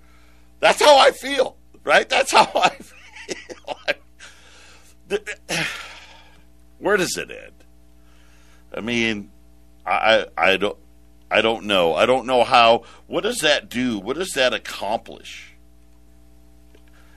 That's 0.59 0.81
how 0.81 0.97
I 0.97 1.11
feel, 1.11 1.57
right? 1.83 2.07
That's 2.07 2.31
how 2.31 2.49
I 2.55 2.69
feel. 2.69 3.77
Where 6.79 6.97
does 6.97 7.17
it 7.17 7.31
end? 7.31 7.53
I 8.75 8.81
mean, 8.81 9.31
I 9.85 10.25
I 10.37 10.57
don't 10.57 10.77
I 11.29 11.41
don't 11.41 11.65
know. 11.65 11.93
I 11.95 12.05
don't 12.05 12.25
know 12.25 12.43
how. 12.43 12.83
What 13.07 13.23
does 13.23 13.39
that 13.39 13.69
do? 13.69 13.99
What 13.99 14.17
does 14.17 14.31
that 14.31 14.53
accomplish? 14.53 15.53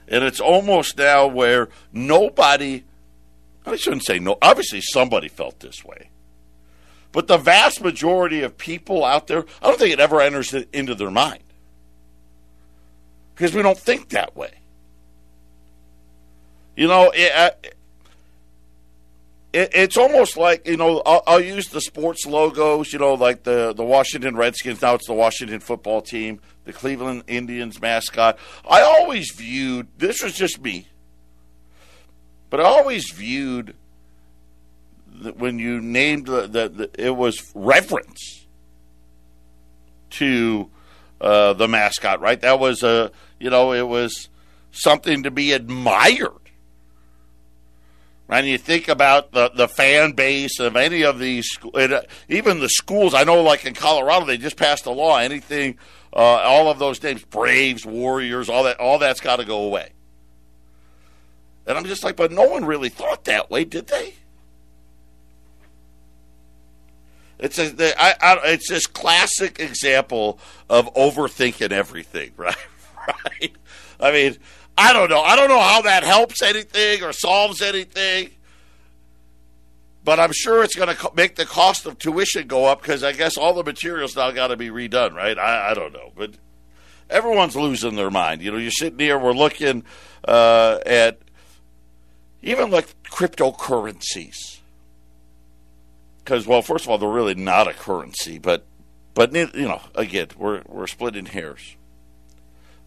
And 0.07 0.23
it's 0.23 0.41
almost 0.41 0.97
now 0.97 1.27
where 1.27 1.69
nobody. 1.93 2.83
I 3.65 3.75
shouldn't 3.75 4.05
say 4.05 4.19
no. 4.19 4.37
Obviously, 4.41 4.81
somebody 4.81 5.27
felt 5.27 5.59
this 5.59 5.85
way. 5.85 6.09
But 7.11 7.27
the 7.27 7.37
vast 7.37 7.81
majority 7.81 8.41
of 8.41 8.57
people 8.57 9.05
out 9.05 9.27
there, 9.27 9.45
I 9.61 9.67
don't 9.67 9.77
think 9.77 9.93
it 9.93 9.99
ever 9.99 10.21
enters 10.21 10.53
into 10.53 10.95
their 10.95 11.11
mind. 11.11 11.43
Because 13.35 13.53
we 13.53 13.61
don't 13.61 13.77
think 13.77 14.09
that 14.09 14.35
way. 14.35 14.51
You 16.75 16.87
know, 16.87 17.11
it, 17.13 17.75
it, 19.53 19.69
it's 19.73 19.97
almost 19.97 20.37
like 20.37 20.67
you 20.67 20.77
know 20.77 21.01
I'll, 21.05 21.23
I'll, 21.27 21.41
use 21.41 21.67
the 21.67 21.81
sports 21.81 22.25
logos. 22.25 22.93
You 22.93 22.99
know, 22.99 23.13
like 23.13 23.43
the 23.43 23.73
the 23.73 23.83
Washington 23.83 24.35
Redskins. 24.35 24.81
Now 24.81 24.95
it's 24.95 25.07
the 25.07 25.13
Washington 25.13 25.59
football 25.59 26.01
team, 26.01 26.39
the 26.65 26.73
Cleveland 26.73 27.23
Indians 27.27 27.81
mascot. 27.81 28.37
I 28.69 28.81
always 28.81 29.31
viewed 29.31 29.87
this 29.97 30.23
was 30.23 30.33
just 30.33 30.61
me, 30.61 30.87
but 32.49 32.59
I 32.59 32.63
always 32.63 33.11
viewed 33.11 33.75
that 35.21 35.37
when 35.37 35.59
you 35.59 35.81
named 35.81 36.27
the, 36.27 36.47
the, 36.47 36.69
the 36.69 36.91
it 36.97 37.15
was 37.15 37.51
reverence 37.53 38.45
to 40.11 40.69
uh, 41.19 41.53
the 41.53 41.67
mascot. 41.67 42.21
Right, 42.21 42.39
that 42.41 42.59
was 42.59 42.83
a 42.83 43.11
you 43.39 43.49
know 43.49 43.73
it 43.73 43.87
was 43.87 44.29
something 44.71 45.23
to 45.23 45.31
be 45.31 45.51
admired 45.51 46.50
and 48.31 48.47
you 48.47 48.57
think 48.57 48.87
about 48.87 49.33
the, 49.33 49.51
the 49.53 49.67
fan 49.67 50.13
base 50.13 50.57
of 50.61 50.77
any 50.77 51.03
of 51.03 51.19
these, 51.19 51.59
uh, 51.73 52.01
even 52.29 52.61
the 52.61 52.69
schools. 52.69 53.13
I 53.13 53.25
know, 53.25 53.43
like 53.43 53.65
in 53.65 53.73
Colorado, 53.73 54.25
they 54.25 54.37
just 54.37 54.55
passed 54.55 54.85
a 54.85 54.91
law. 54.91 55.17
Anything, 55.17 55.77
uh, 56.13 56.17
all 56.17 56.71
of 56.71 56.79
those 56.79 57.03
names, 57.03 57.25
Braves, 57.25 57.85
Warriors, 57.85 58.47
all 58.47 58.63
that, 58.63 58.79
all 58.79 58.99
that's 58.99 59.19
got 59.19 59.35
to 59.35 59.45
go 59.45 59.63
away. 59.63 59.91
And 61.67 61.77
I'm 61.77 61.83
just 61.83 62.05
like, 62.05 62.15
but 62.15 62.31
no 62.31 62.47
one 62.47 62.63
really 62.63 62.87
thought 62.87 63.25
that 63.25 63.51
way, 63.51 63.65
did 63.65 63.87
they? 63.87 64.13
It's 67.37 67.59
a, 67.59 68.01
I, 68.01 68.15
I, 68.21 68.39
it's 68.51 68.69
this 68.69 68.87
classic 68.87 69.59
example 69.59 70.39
of 70.69 70.93
overthinking 70.93 71.71
everything, 71.71 72.31
right? 72.37 72.55
right? 72.95 73.51
I 73.99 74.11
mean, 74.13 74.37
I 74.77 74.93
don't 74.93 75.09
know. 75.09 75.21
I 75.21 75.35
don't 75.35 75.49
know 75.49 75.59
how 75.59 75.81
that 75.83 76.03
helps 76.03 76.41
anything 76.41 77.03
or 77.03 77.13
solves 77.13 77.61
anything. 77.61 78.29
But 80.03 80.19
I'm 80.19 80.31
sure 80.33 80.63
it's 80.63 80.75
going 80.75 80.95
to 80.95 81.11
make 81.15 81.35
the 81.35 81.45
cost 81.45 81.85
of 81.85 81.99
tuition 81.99 82.47
go 82.47 82.65
up 82.65 82.81
because 82.81 83.03
I 83.03 83.11
guess 83.11 83.37
all 83.37 83.53
the 83.53 83.63
materials 83.63 84.15
now 84.15 84.31
got 84.31 84.47
to 84.47 84.57
be 84.57 84.69
redone, 84.69 85.13
right? 85.13 85.37
I, 85.37 85.71
I, 85.71 85.73
don't 85.75 85.93
know. 85.93 86.11
But 86.15 86.31
everyone's 87.09 87.55
losing 87.55 87.95
their 87.95 88.09
mind. 88.09 88.41
You 88.41 88.51
know, 88.51 88.57
you're 88.57 88.71
sitting 88.71 88.97
here, 88.97 89.19
we're 89.19 89.33
looking 89.33 89.83
uh, 90.27 90.79
at 90.85 91.19
even 92.41 92.71
like 92.71 92.87
cryptocurrencies. 93.03 94.59
Because, 96.23 96.47
well, 96.47 96.63
first 96.63 96.85
of 96.85 96.89
all, 96.89 96.97
they're 96.97 97.09
really 97.09 97.35
not 97.35 97.67
a 97.67 97.73
currency, 97.73 98.39
but, 98.39 98.65
but 99.13 99.33
you 99.33 99.47
know, 99.53 99.81
again, 99.93 100.27
we're, 100.37 100.63
we're 100.67 100.87
splitting 100.87 101.25
hairs. 101.25 101.75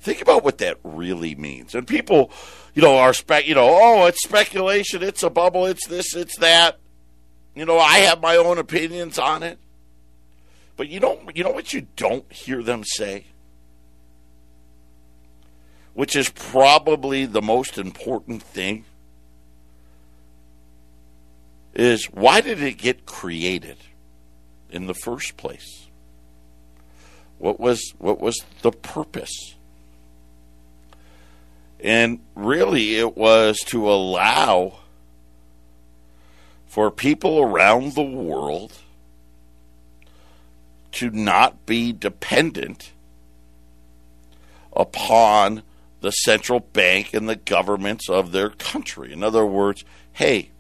Think 0.05 0.21
about 0.21 0.45
what 0.45 0.59
that 0.59 0.77
really 0.85 1.35
means. 1.35 1.75
And 1.75 1.87
people, 1.87 2.31
you 2.75 2.83
know, 2.83 2.99
are 2.99 3.15
spec, 3.15 3.47
you 3.49 3.55
know, 3.55 3.67
oh, 3.67 4.05
it's 4.05 4.23
speculation, 4.23 5.03
it's 5.03 5.23
a 5.23 5.31
bubble, 5.31 5.65
it's 5.65 5.87
this, 5.87 6.15
it's 6.15 6.37
that. 6.41 6.79
You 7.55 7.65
know, 7.65 7.79
I 7.79 8.01
have 8.01 8.21
my 8.21 8.37
own 8.37 8.59
opinions 8.59 9.19
on 9.19 9.43
it. 9.43 9.59
But 10.77 10.91
you 10.91 11.01
don't 11.01 11.35
you 11.35 11.43
know 11.43 11.53
what 11.53 11.73
you 11.73 11.87
don't 11.97 12.31
hear 12.31 12.63
them 12.63 12.85
say? 12.85 13.29
Which 15.95 16.15
is 16.17 16.29
probably 16.29 17.25
the 17.25 17.41
most 17.41 17.79
important 17.79 18.43
thing 18.43 18.85
is 21.73 22.05
why 22.13 22.43
did 22.43 22.63
it 22.63 22.77
get 22.77 23.07
created 23.07 23.79
in 24.69 24.87
the 24.87 24.95
first 24.95 25.39
place? 25.39 25.87
What 27.39 27.59
was 27.59 27.95
what 27.97 28.21
was 28.21 28.37
the 28.61 28.71
purpose? 28.71 29.54
And 31.85 32.21
really 32.35 32.97
it 32.97 33.15
was 33.15 33.59
to 33.67 33.91
allow 33.91 34.79
for 36.67 36.91
people 36.91 37.41
around 37.41 37.93
the 37.93 38.03
world 38.03 38.73
to 40.93 41.11
not 41.11 41.67
be 41.67 41.93
dependent 41.93 42.93
upon 44.73 45.63
the 46.01 46.11
central 46.11 46.61
bank 46.61 47.13
and 47.13 47.29
the 47.29 47.37
governments 47.37 48.09
of 48.09 48.33
their 48.33 48.49
country. 48.49 49.13
In 49.13 49.23
other 49.23 49.45
words, 49.45 49.85
hey, 50.15 50.51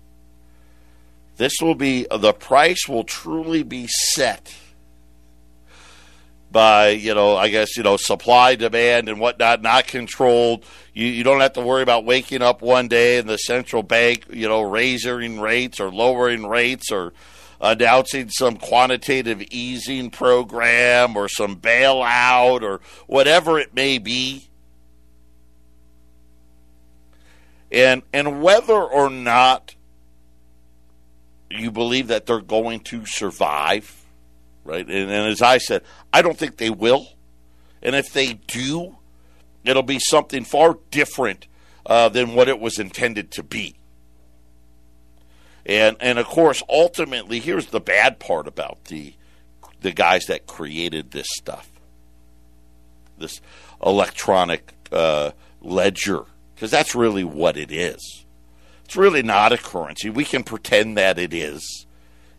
this 1.38 1.54
will 1.62 1.75
be 1.75 2.07
the 2.11 2.35
price 2.35 2.87
will 2.87 3.04
truly 3.04 3.62
be 3.62 3.87
set 3.87 4.54
by 6.50 6.90
you 6.90 7.14
know 7.14 7.37
I 7.37 7.49
guess 7.49 7.76
you 7.76 7.83
know 7.83 7.97
supply 7.97 8.54
demand 8.54 9.09
and 9.09 9.19
whatnot 9.19 9.62
not 9.62 9.87
controlled. 9.87 10.64
You 10.95 11.07
you 11.07 11.25
don't 11.25 11.41
have 11.41 11.53
to 11.55 11.61
worry 11.61 11.83
about 11.83 12.05
waking 12.05 12.41
up 12.41 12.63
one 12.63 12.89
day 12.89 13.19
and 13.19 13.29
the 13.29 13.37
central 13.37 13.83
bank 13.83 14.27
you 14.31 14.49
know 14.49 14.63
raising 14.63 15.41
rates 15.41 15.81
or 15.81 15.91
lowering 15.91 16.47
rates 16.47 16.91
or 16.91 17.13
announcing 17.61 18.29
some 18.29 18.57
quantitative 18.57 19.43
easing 19.51 20.11
program 20.11 21.17
or 21.17 21.29
some 21.29 21.57
bailout 21.57 22.63
or 22.63 22.81
whatever 23.07 23.59
it 23.59 23.75
may 23.75 23.99
be. 23.99 24.49
And 27.73 28.03
and 28.13 28.43
whether 28.43 28.81
or 28.81 29.11
not 29.11 29.75
you 31.51 31.71
believe 31.71 32.09
that 32.09 32.27
they're 32.27 32.41
going 32.41 32.81
to 32.81 33.07
survive, 33.07 34.05
right? 34.65 34.87
And, 34.87 35.11
and 35.11 35.29
as 35.29 35.43
I 35.43 35.59
said, 35.59 35.83
I 36.13 36.23
don't 36.23 36.39
think 36.39 36.57
they 36.57 36.71
will. 36.71 37.09
And 37.83 37.95
if 37.95 38.13
they 38.13 38.35
do, 38.35 38.97
it'll 39.64 39.83
be 39.83 39.99
something 39.99 40.44
far 40.44 40.78
different 40.90 41.47
uh, 41.87 42.09
than 42.09 42.35
what 42.35 42.49
it 42.49 42.61
was 42.61 42.78
intended 42.78 43.30
to 43.33 43.42
be. 43.42 43.76
And 45.66 45.97
and 46.00 46.18
of 46.18 46.26
course, 46.26 46.62
ultimately, 46.68 47.40
here's 47.40 47.66
the 47.66 47.80
bad 47.80 48.18
part 48.18 48.47
about 48.47 48.85
the 48.87 49.14
the 49.80 49.92
guys 49.92 50.26
that 50.26 50.47
created 50.47 51.11
this 51.11 51.26
stuff, 51.30 51.71
this 53.18 53.40
electronic 53.85 54.75
uh, 54.92 55.33
ledger, 55.61 56.25
because 56.54 56.71
that's 56.71 56.94
really 56.94 57.25
what 57.25 57.56
it 57.56 57.71
is. 57.71 58.25
It's 58.85 58.97
really 58.97 59.23
not 59.23 59.52
a 59.52 59.59
currency. 59.59 60.11
We 60.11 60.25
can 60.25 60.44
pretend 60.44 60.99
that 60.99 61.18
it 61.18 61.33
is. 61.33 61.87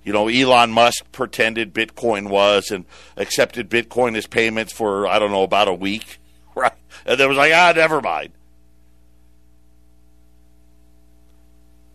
You 0.03 0.13
know, 0.13 0.27
Elon 0.27 0.71
Musk 0.71 1.11
pretended 1.11 1.73
Bitcoin 1.73 2.29
was 2.29 2.69
and 2.69 2.85
accepted 3.17 3.69
Bitcoin 3.69 4.15
as 4.15 4.27
payments 4.27 4.71
for, 4.71 5.07
I 5.07 5.17
don't 5.17 5.31
know, 5.31 5.41
about 5.41 5.67
a 5.67 5.73
week. 5.73 6.19
Right. 6.61 6.71
And 7.05 7.19
then 7.19 7.27
was 7.27 7.37
like, 7.37 7.51
ah, 7.53 7.73
never 7.75 8.01
mind. 8.01 8.31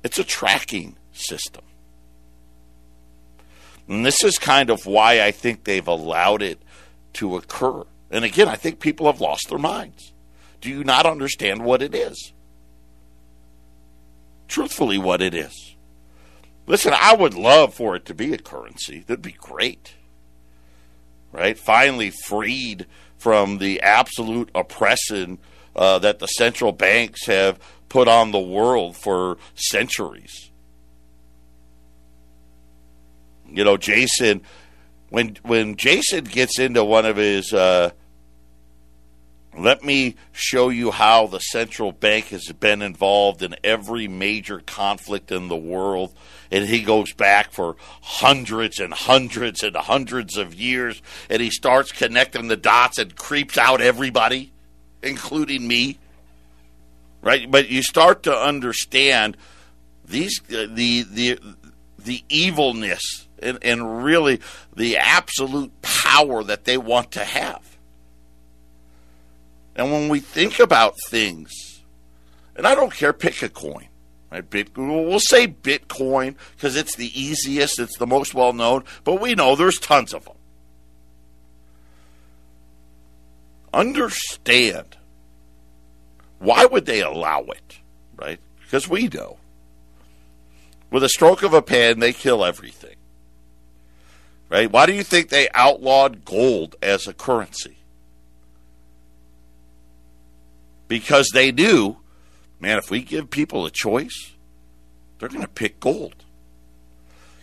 It's 0.05 0.19
a 0.19 0.25
tracking 0.25 0.97
system. 1.13 1.65
And 3.89 4.05
this 4.05 4.23
is 4.23 4.39
kind 4.39 4.69
of 4.69 4.85
why 4.85 5.23
I 5.23 5.31
think 5.31 5.65
they've 5.65 5.89
allowed 5.89 6.43
it 6.43 6.61
to 7.15 7.37
occur. 7.37 7.85
And 8.11 8.25
again, 8.25 8.49
I 8.49 8.57
think 8.57 8.81
people 8.81 9.07
have 9.07 9.21
lost 9.21 9.49
their 9.49 9.59
minds. 9.59 10.13
Do 10.61 10.69
you 10.69 10.85
not 10.85 11.07
understand 11.07 11.65
what 11.65 11.81
it 11.81 11.95
is? 11.95 12.33
truthfully 14.51 14.99
what 14.99 15.23
it 15.23 15.35
is. 15.35 15.77
Listen, 16.67 16.93
I 16.95 17.15
would 17.15 17.35
love 17.35 17.73
for 17.73 17.97
it 17.97 18.05
to 18.07 18.15
be 18.15 18.35
a 18.35 18.39
currency. 18.39 19.05
That'd 19.07 19.23
be 19.23 19.33
great. 19.33 19.95
Right? 21.33 21.59
Finally 21.59 22.11
freed 22.11 22.87
from 23.21 23.59
the 23.59 23.83
absolute 23.83 24.51
oppression 24.55 25.39
uh, 25.77 25.99
that 25.99 26.19
the 26.19 26.27
central 26.27 26.73
banks 26.73 27.27
have 27.27 27.59
put 27.91 28.09
on 28.09 28.31
the 28.31 28.41
world 28.41 28.97
for 28.97 29.37
centuries. 29.55 30.51
You 33.47 33.63
know, 33.63 33.77
Jason, 33.77 34.41
when 35.11 35.37
when 35.43 35.77
Jason 35.77 36.25
gets 36.25 36.59
into 36.59 36.83
one 36.83 37.05
of 37.05 37.17
his 37.17 37.53
uh, 37.53 37.91
let 39.57 39.83
me 39.83 40.15
show 40.33 40.69
you 40.69 40.91
how 40.91 41.27
the 41.27 41.41
central 41.41 41.91
bank 41.91 42.27
has 42.27 42.47
been 42.53 42.83
involved 42.83 43.43
in 43.43 43.57
every 43.65 44.07
major 44.07 44.61
conflict 44.61 45.33
in 45.33 45.49
the 45.49 45.57
world. 45.57 46.15
And 46.53 46.67
he 46.67 46.83
goes 46.83 47.13
back 47.13 47.53
for 47.53 47.77
hundreds 48.01 48.79
and 48.79 48.93
hundreds 48.93 49.63
and 49.63 49.75
hundreds 49.77 50.37
of 50.37 50.55
years. 50.55 51.03
And 51.29 51.43
he 51.43 51.51
starts 51.51 51.91
connecting 51.91 52.49
the 52.49 52.57
dots 52.57 52.99
and 52.99 53.15
creeps 53.17 53.59
out 53.59 53.81
everybody, 53.81 54.53
including 55.03 55.67
me. 55.67 55.99
Right? 57.23 57.51
But 57.51 57.69
you 57.69 57.83
start 57.83 58.23
to 58.25 58.37
understand 58.37 59.37
these 60.05 60.41
uh, 60.51 60.67
the 60.71 61.03
the 61.03 61.39
the 61.99 62.25
evilness 62.29 63.29
and, 63.43 63.59
and 63.63 64.05
really 64.05 64.41
the 64.75 64.97
absolute 64.97 65.71
power 65.83 66.43
that 66.45 66.65
they 66.65 66.79
want 66.79 67.13
to 67.13 67.25
have. 67.25 67.70
And 69.81 69.91
when 69.91 70.11
we 70.11 70.21
think 70.21 70.59
about 70.59 70.97
things, 71.09 71.81
and 72.55 72.67
I 72.67 72.75
don't 72.75 72.93
care, 72.93 73.15
pick 73.15 73.43
a 73.43 73.49
coin. 73.49 73.89
Right? 74.31 74.49
Bitcoin, 74.49 75.09
we'll 75.09 75.21
say 75.21 75.49
Bitcoin 75.49 76.35
because 76.55 76.77
it's 76.77 76.97
the 76.97 77.19
easiest, 77.19 77.79
it's 77.79 77.97
the 77.97 78.07
most 78.07 78.35
well 78.35 78.53
known, 78.53 78.85
but 79.05 79.23
we 79.23 79.35
know 79.35 79.57
there's 79.57 79.79
tons 79.79 80.13
of 80.13 80.27
them. 80.27 80.37
Understand 83.73 84.99
why 86.41 86.67
would 86.67 86.85
they 86.85 87.01
allow 87.01 87.41
it, 87.45 87.79
right? 88.17 88.39
Because 88.61 88.87
we 88.87 89.09
know. 89.09 89.39
With 90.91 91.05
a 91.05 91.09
stroke 91.09 91.43
of 91.43 91.55
a 91.55 91.63
pen, 91.63 92.01
they 92.01 92.13
kill 92.13 92.45
everything. 92.45 92.97
Right? 94.51 94.71
Why 94.71 94.85
do 94.85 94.93
you 94.93 95.05
think 95.05 95.31
they 95.31 95.49
outlawed 95.55 96.27
gold 96.27 96.77
as 96.83 97.07
a 97.07 97.15
currency? 97.15 97.79
Because 100.91 101.29
they 101.33 101.53
knew, 101.53 101.97
man, 102.59 102.77
if 102.77 102.91
we 102.91 103.01
give 103.01 103.31
people 103.31 103.65
a 103.65 103.71
choice, 103.71 104.33
they're 105.19 105.29
going 105.29 105.41
to 105.41 105.47
pick 105.47 105.79
gold. 105.79 106.25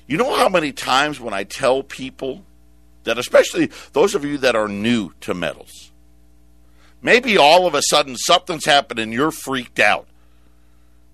You 0.06 0.18
know 0.18 0.36
how 0.36 0.50
many 0.50 0.74
times 0.74 1.22
when 1.22 1.34
I 1.34 1.46
tell 1.46 1.82
people 1.82 2.44
that, 3.06 3.18
especially 3.18 3.72
those 3.94 4.16
of 4.16 4.26
you 4.26 4.38
that 4.40 4.58
are 4.58 4.68
new 4.68 5.14
to 5.22 5.34
metals, 5.34 5.92
maybe 7.02 7.38
all 7.38 7.66
of 7.66 7.74
a 7.74 7.82
sudden 7.84 8.18
something's 8.18 8.66
happened 8.66 9.00
and 9.00 9.14
you're 9.14 9.32
freaked 9.32 9.80
out, 9.80 10.10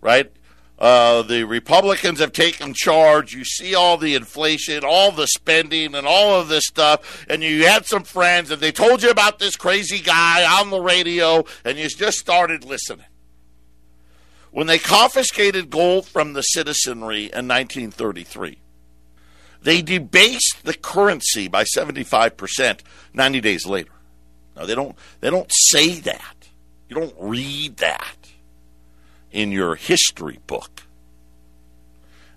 right? 0.01 0.31
Uh, 0.83 1.21
the 1.21 1.45
Republicans 1.45 2.19
have 2.19 2.33
taken 2.33 2.73
charge. 2.73 3.33
You 3.33 3.45
see 3.45 3.73
all 3.73 3.95
the 3.95 4.15
inflation, 4.15 4.83
all 4.83 5.13
the 5.13 5.27
spending, 5.27 5.95
and 5.95 6.05
all 6.05 6.41
of 6.41 6.49
this 6.49 6.65
stuff. 6.65 7.25
And 7.29 7.41
you 7.41 7.65
had 7.65 7.85
some 7.85 8.03
friends, 8.03 8.51
and 8.51 8.61
they 8.61 8.73
told 8.73 9.01
you 9.01 9.09
about 9.09 9.39
this 9.39 9.55
crazy 9.55 10.01
guy 10.01 10.43
on 10.59 10.71
the 10.71 10.81
radio, 10.81 11.45
and 11.63 11.77
you 11.77 11.87
just 11.87 12.17
started 12.17 12.65
listening. 12.65 13.05
When 14.51 14.67
they 14.67 14.77
confiscated 14.77 15.69
gold 15.69 16.05
from 16.05 16.33
the 16.33 16.41
citizenry 16.41 17.27
in 17.31 17.47
1933, 17.47 18.59
they 19.61 19.81
debased 19.81 20.65
the 20.65 20.73
currency 20.73 21.47
by 21.47 21.63
75% 21.63 22.81
90 23.13 23.39
days 23.39 23.65
later. 23.65 23.93
Now 24.57 24.65
they 24.65 24.75
don't 24.75 24.97
they 25.21 25.29
don't 25.29 25.49
say 25.49 26.01
that. 26.01 26.49
You 26.89 26.97
don't 26.97 27.15
read 27.17 27.77
that 27.77 28.22
in 29.33 29.51
your 29.51 29.75
history 29.75 30.39
book. 30.47 30.83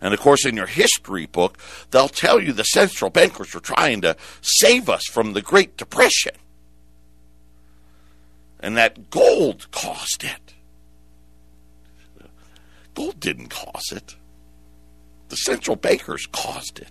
And 0.00 0.12
of 0.12 0.20
course, 0.20 0.44
in 0.44 0.56
your 0.56 0.66
history 0.66 1.26
book, 1.26 1.58
they'll 1.90 2.08
tell 2.08 2.40
you 2.40 2.52
the 2.52 2.64
central 2.64 3.10
bankers 3.10 3.54
were 3.54 3.60
trying 3.60 4.00
to 4.00 4.16
save 4.40 4.88
us 4.88 5.04
from 5.04 5.32
the 5.32 5.42
Great 5.42 5.76
Depression. 5.76 6.34
And 8.60 8.76
that 8.76 9.10
gold 9.10 9.70
caused 9.70 10.24
it. 10.24 10.54
Gold 12.94 13.20
didn't 13.20 13.48
cause 13.48 13.92
it, 13.92 14.16
the 15.28 15.36
central 15.36 15.76
bankers 15.76 16.26
caused 16.32 16.78
it. 16.78 16.90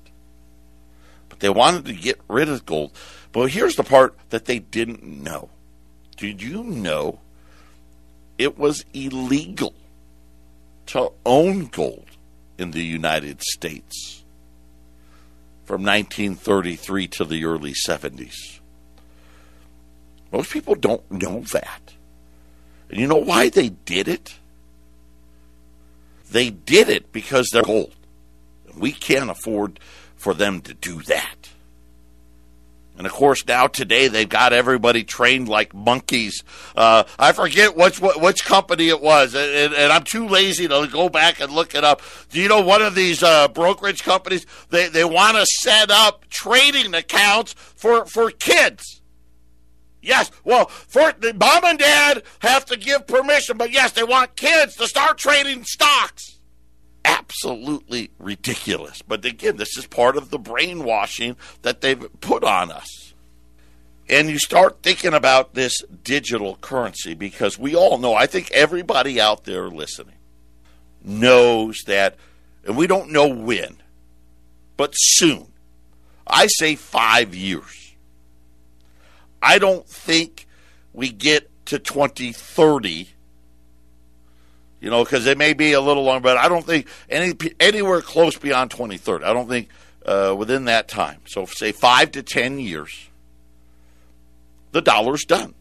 But 1.30 1.40
they 1.40 1.50
wanted 1.50 1.86
to 1.86 1.94
get 1.94 2.22
rid 2.28 2.48
of 2.48 2.66
gold. 2.66 2.96
But 3.32 3.50
here's 3.50 3.76
the 3.76 3.84
part 3.84 4.16
that 4.30 4.46
they 4.46 4.60
didn't 4.60 5.04
know. 5.04 5.50
Did 6.16 6.44
you 6.44 6.64
know 6.64 7.20
it 8.38 8.58
was 8.58 8.86
illegal 8.94 9.74
to 10.88 11.12
own 11.26 11.66
gold 11.66 12.10
in 12.58 12.72
the 12.72 12.84
United 12.84 13.42
States. 13.42 14.24
from 15.66 15.82
1933 15.82 17.08
to 17.08 17.26
the 17.26 17.44
early 17.44 17.74
70s. 17.74 18.60
Most 20.32 20.52
people 20.52 20.76
don't 20.76 21.10
know 21.12 21.40
that. 21.54 21.94
And 22.90 23.00
you 23.00 23.08
know 23.08 23.16
why 23.16 23.50
they 23.50 23.70
did 23.70 24.08
it? 24.08 24.36
They 26.30 26.52
did 26.52 26.90
it 26.90 27.12
because 27.12 27.50
they're 27.52 27.64
gold. 27.64 27.96
We 28.78 28.92
can't 28.92 29.32
afford 29.32 29.80
for 30.16 30.34
them 30.36 30.62
to 30.62 30.74
do 30.74 31.02
that. 31.04 31.50
And 32.98 33.06
of 33.06 33.14
course, 33.14 33.46
now 33.46 33.68
today 33.68 34.08
they've 34.08 34.28
got 34.28 34.54
everybody 34.54 35.04
trained 35.04 35.50
like 35.50 35.74
monkeys. 35.74 36.44
Uh, 36.76 37.04
I 37.20 37.34
forget 37.34 37.76
which 37.76 38.00
which 38.00 38.46
company 38.46 38.88
it 38.88 39.02
was, 39.02 39.36
and, 39.36 39.74
and, 39.74 39.92
I'm 39.92 40.04
too 40.04 40.28
lazy 40.28 40.68
to 40.68 40.88
go 40.92 41.10
back 41.10 41.42
and 41.42 41.52
look 41.52 41.76
it 41.76 41.84
up. 41.84 42.02
Do 42.30 42.40
you 42.40 42.48
know 42.48 42.62
one 42.62 42.82
of 42.82 42.96
these 42.96 43.22
uh, 43.22 43.50
brokerage 43.50 44.04
companies? 44.04 44.46
They 44.70 44.88
they 44.88 45.04
want 45.04 45.36
to 45.38 45.46
set 45.46 45.92
up 45.92 46.28
trading 46.30 46.94
accounts 46.94 47.54
for 47.54 48.06
for 48.06 48.32
kids. 48.32 49.02
Yes, 50.02 50.30
well, 50.44 50.68
for 50.68 51.14
mom 51.34 51.66
and 51.66 51.80
dad 51.80 52.24
have 52.40 52.66
to 52.66 52.78
give 52.78 53.08
permission, 53.08 53.58
but 53.58 53.72
yes, 53.72 53.92
they 53.92 54.04
want 54.04 54.36
kids 54.36 54.76
to 54.76 54.88
start 54.88 55.18
trading 55.18 55.64
stocks 55.64 56.35
absolutely 57.06 58.12
ridiculous. 58.20 59.02
But 59.02 59.24
again, 59.24 59.58
this 59.58 59.78
is 59.78 59.86
part 59.86 60.18
of 60.18 60.32
the 60.32 60.40
brainwashing 60.40 61.38
that 61.62 61.82
they've 61.82 62.08
put 62.20 62.44
on 62.44 62.72
us. 62.72 63.14
And 64.10 64.30
you 64.30 64.40
start 64.40 64.84
thinking 64.84 65.14
about 65.14 65.54
this 65.54 65.82
digital 66.04 66.58
currency 66.58 67.14
because 67.14 67.58
we 67.58 67.76
all 67.76 67.98
know, 67.98 68.14
I 68.14 68.28
think 68.28 68.52
everybody 68.52 69.22
out 69.22 69.46
there 69.46 69.70
listening 69.70 70.16
knows 71.04 71.82
that, 71.86 72.16
and 72.66 72.76
we 72.76 72.88
don't 72.88 73.12
know 73.12 73.28
when, 73.28 73.78
but 74.78 74.92
soon. 74.94 75.48
I 76.28 76.48
say 76.48 76.76
five 76.76 77.36
years. 77.36 77.94
I 79.42 79.60
don't 79.60 79.88
think 79.88 80.48
we 80.92 81.12
get 81.12 81.50
to 81.68 81.78
2030 81.78 83.10
you 84.82 84.90
know, 84.90 85.04
because 85.04 85.26
it 85.26 85.38
may 85.38 85.54
be 85.54 85.74
a 85.74 85.82
little 85.82 86.04
long, 86.04 86.22
but 86.22 86.38
I 86.38 86.48
don't 86.48 86.66
think 86.66 86.88
any 87.10 87.34
anywhere 87.60 88.02
close 88.02 88.38
beyond 88.38 88.72
2030. 88.72 89.26
I 89.26 89.34
don't 89.34 89.48
think 89.48 89.70
uh, 90.06 90.36
within 90.38 90.66
that 90.66 90.88
time. 90.88 91.20
So, 91.26 91.46
say 91.46 91.72
five 91.72 92.12
to 92.12 92.24
ten 92.24 92.60
years, 92.60 93.10
the 94.72 94.82
dollar's 94.82 95.24
done. 95.24 95.54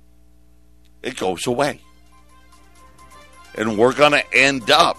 It 1.02 1.16
goes 1.16 1.46
away, 1.46 1.80
and 3.54 3.78
we're 3.78 3.94
going 3.94 4.12
to 4.12 4.34
end 4.34 4.70
up 4.70 4.98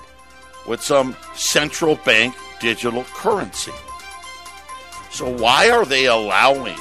with 0.67 0.81
some 0.81 1.15
central 1.35 1.95
bank 1.97 2.35
digital 2.59 3.03
currency. 3.03 3.73
So, 5.11 5.29
why 5.29 5.69
are 5.69 5.85
they 5.85 6.05
allowing 6.05 6.77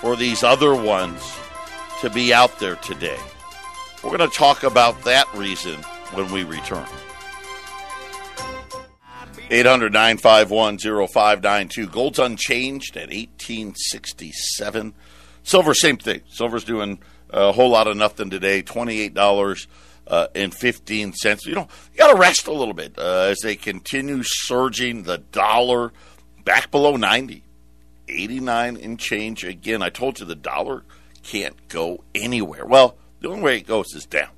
for 0.00 0.14
these 0.16 0.42
other 0.42 0.74
ones 0.74 1.20
to 2.00 2.10
be 2.10 2.32
out 2.32 2.58
there 2.58 2.76
today? 2.76 3.18
We're 4.02 4.16
going 4.16 4.30
to 4.30 4.36
talk 4.36 4.62
about 4.62 5.02
that 5.02 5.26
reason 5.34 5.84
when 6.12 6.30
we 6.32 6.44
return. 6.44 6.86
800 9.50 9.92
951 9.92 10.78
0592. 10.78 11.86
Gold's 11.88 12.18
unchanged 12.18 12.96
at 12.96 13.08
1867. 13.08 14.94
Silver, 15.42 15.74
same 15.74 15.96
thing. 15.96 16.20
Silver's 16.28 16.64
doing 16.64 16.98
a 17.30 17.52
whole 17.52 17.70
lot 17.70 17.86
of 17.86 17.96
nothing 17.96 18.28
today. 18.28 18.62
$28 18.62 19.66
uh, 20.06 20.26
and 20.34 20.54
15 20.54 21.14
cents. 21.14 21.46
You 21.46 21.54
know, 21.54 21.68
you 21.92 21.98
got 21.98 22.12
to 22.12 22.18
rest 22.18 22.46
a 22.46 22.52
little 22.52 22.74
bit 22.74 22.98
uh, 22.98 23.28
as 23.30 23.38
they 23.38 23.56
continue 23.56 24.22
surging 24.22 25.04
the 25.04 25.18
dollar 25.18 25.92
back 26.44 26.70
below 26.70 26.96
90. 26.96 27.42
89 28.10 28.76
and 28.78 28.98
change 28.98 29.44
again. 29.44 29.82
I 29.82 29.90
told 29.90 30.20
you 30.20 30.26
the 30.26 30.34
dollar 30.34 30.82
can't 31.22 31.68
go 31.68 32.04
anywhere. 32.14 32.64
Well, 32.66 32.96
the 33.20 33.28
only 33.28 33.42
way 33.42 33.56
it 33.58 33.66
goes 33.66 33.94
is 33.94 34.06
down 34.06 34.30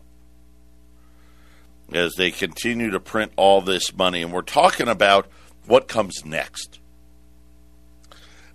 as 1.93 2.15
they 2.15 2.31
continue 2.31 2.91
to 2.91 3.01
print 3.01 3.33
all 3.37 3.61
this 3.61 3.95
money. 3.95 4.23
And 4.23 4.33
we're 4.33 4.43
talking 4.43 4.89
about 4.89 5.27
what 5.67 5.89
comes 5.89 6.25
next. 6.25 6.79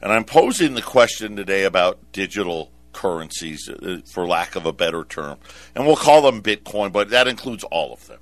And 0.02 0.12
I'm 0.12 0.26
posing 0.26 0.76
the 0.76 0.82
question 0.82 1.36
today 1.36 1.64
about 1.64 2.12
digital 2.12 2.72
currencies, 2.94 3.70
uh, 3.70 4.00
for 4.06 4.28
lack 4.28 4.56
of 4.56 4.66
a 4.66 4.74
better 4.74 5.04
term. 5.04 5.38
And 5.74 5.86
we'll 5.86 5.96
call 5.96 6.22
them 6.22 6.42
Bitcoin, 6.42 6.92
but 6.92 7.10
that 7.10 7.28
includes 7.28 7.64
all 7.66 7.94
of 7.94 8.06
them. 8.08 8.20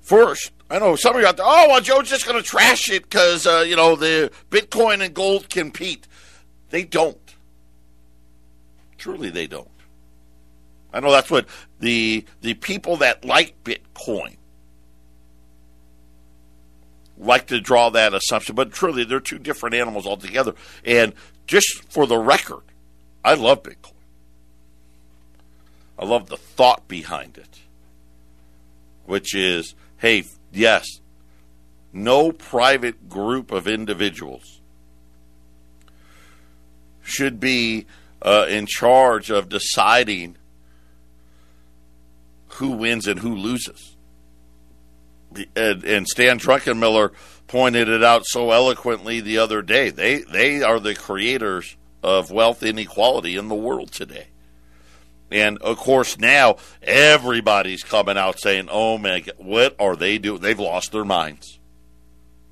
First, 0.00 0.52
I 0.70 0.78
know 0.78 0.94
some 0.96 1.16
of 1.16 1.20
you 1.20 1.26
out 1.26 1.36
there, 1.36 1.46
oh, 1.46 1.68
well, 1.68 1.80
Joe's 1.80 2.08
just 2.08 2.26
going 2.26 2.40
to 2.40 2.48
trash 2.48 2.88
it 2.90 3.02
because, 3.02 3.46
uh, 3.46 3.64
you 3.66 3.76
know, 3.76 3.96
the 3.96 4.30
Bitcoin 4.50 5.04
and 5.04 5.12
gold 5.12 5.50
compete. 5.50 6.06
They 6.70 6.84
don't. 6.84 7.18
Truly, 8.98 9.30
they 9.30 9.46
don't. 9.46 9.68
I 10.92 11.00
know 11.00 11.10
that's 11.10 11.30
what 11.30 11.46
the 11.80 12.24
the 12.40 12.54
people 12.54 12.98
that 12.98 13.24
like 13.24 13.54
Bitcoin 13.64 14.36
like 17.18 17.46
to 17.46 17.60
draw 17.60 17.90
that 17.90 18.14
assumption, 18.14 18.54
but 18.54 18.72
truly 18.72 19.04
they're 19.04 19.20
two 19.20 19.38
different 19.38 19.74
animals 19.74 20.06
altogether. 20.06 20.54
And 20.84 21.14
just 21.46 21.84
for 21.90 22.06
the 22.06 22.18
record, 22.18 22.62
I 23.24 23.34
love 23.34 23.62
Bitcoin. 23.62 23.92
I 25.98 26.04
love 26.04 26.28
the 26.28 26.36
thought 26.36 26.86
behind 26.88 27.38
it, 27.38 27.60
which 29.06 29.34
is, 29.34 29.74
hey, 29.96 30.24
yes, 30.52 30.86
no 31.92 32.32
private 32.32 33.08
group 33.08 33.50
of 33.50 33.66
individuals 33.66 34.60
should 37.02 37.40
be 37.40 37.86
uh, 38.20 38.46
in 38.48 38.66
charge 38.66 39.30
of 39.30 39.48
deciding 39.48 40.36
who 42.56 42.70
wins 42.70 43.06
and 43.06 43.20
who 43.20 43.34
loses. 43.34 43.96
And, 45.54 45.84
and 45.84 46.06
Stan 46.06 46.38
Druckenmiller 46.38 47.12
pointed 47.46 47.88
it 47.88 48.02
out 48.02 48.26
so 48.26 48.50
eloquently 48.50 49.20
the 49.20 49.38
other 49.38 49.62
day. 49.62 49.90
They 49.90 50.20
they 50.20 50.62
are 50.62 50.80
the 50.80 50.94
creators 50.94 51.76
of 52.02 52.30
wealth 52.30 52.62
inequality 52.62 53.36
in 53.36 53.48
the 53.48 53.54
world 53.54 53.92
today. 53.92 54.28
And 55.30 55.58
of 55.58 55.76
course, 55.76 56.18
now 56.18 56.56
everybody's 56.82 57.82
coming 57.82 58.16
out 58.16 58.40
saying, 58.40 58.68
"Oh 58.70 58.96
man, 58.96 59.24
what 59.36 59.74
are 59.78 59.96
they 59.96 60.18
doing? 60.18 60.40
They've 60.40 60.58
lost 60.58 60.92
their 60.92 61.04
minds. 61.04 61.58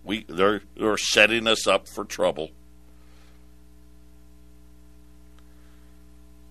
We 0.03 0.25
they're 0.29 0.63
they're 0.77 0.99
setting 0.99 1.47
us 1.47 1.67
up 1.67 1.89
for 1.89 2.05
trouble." 2.05 2.51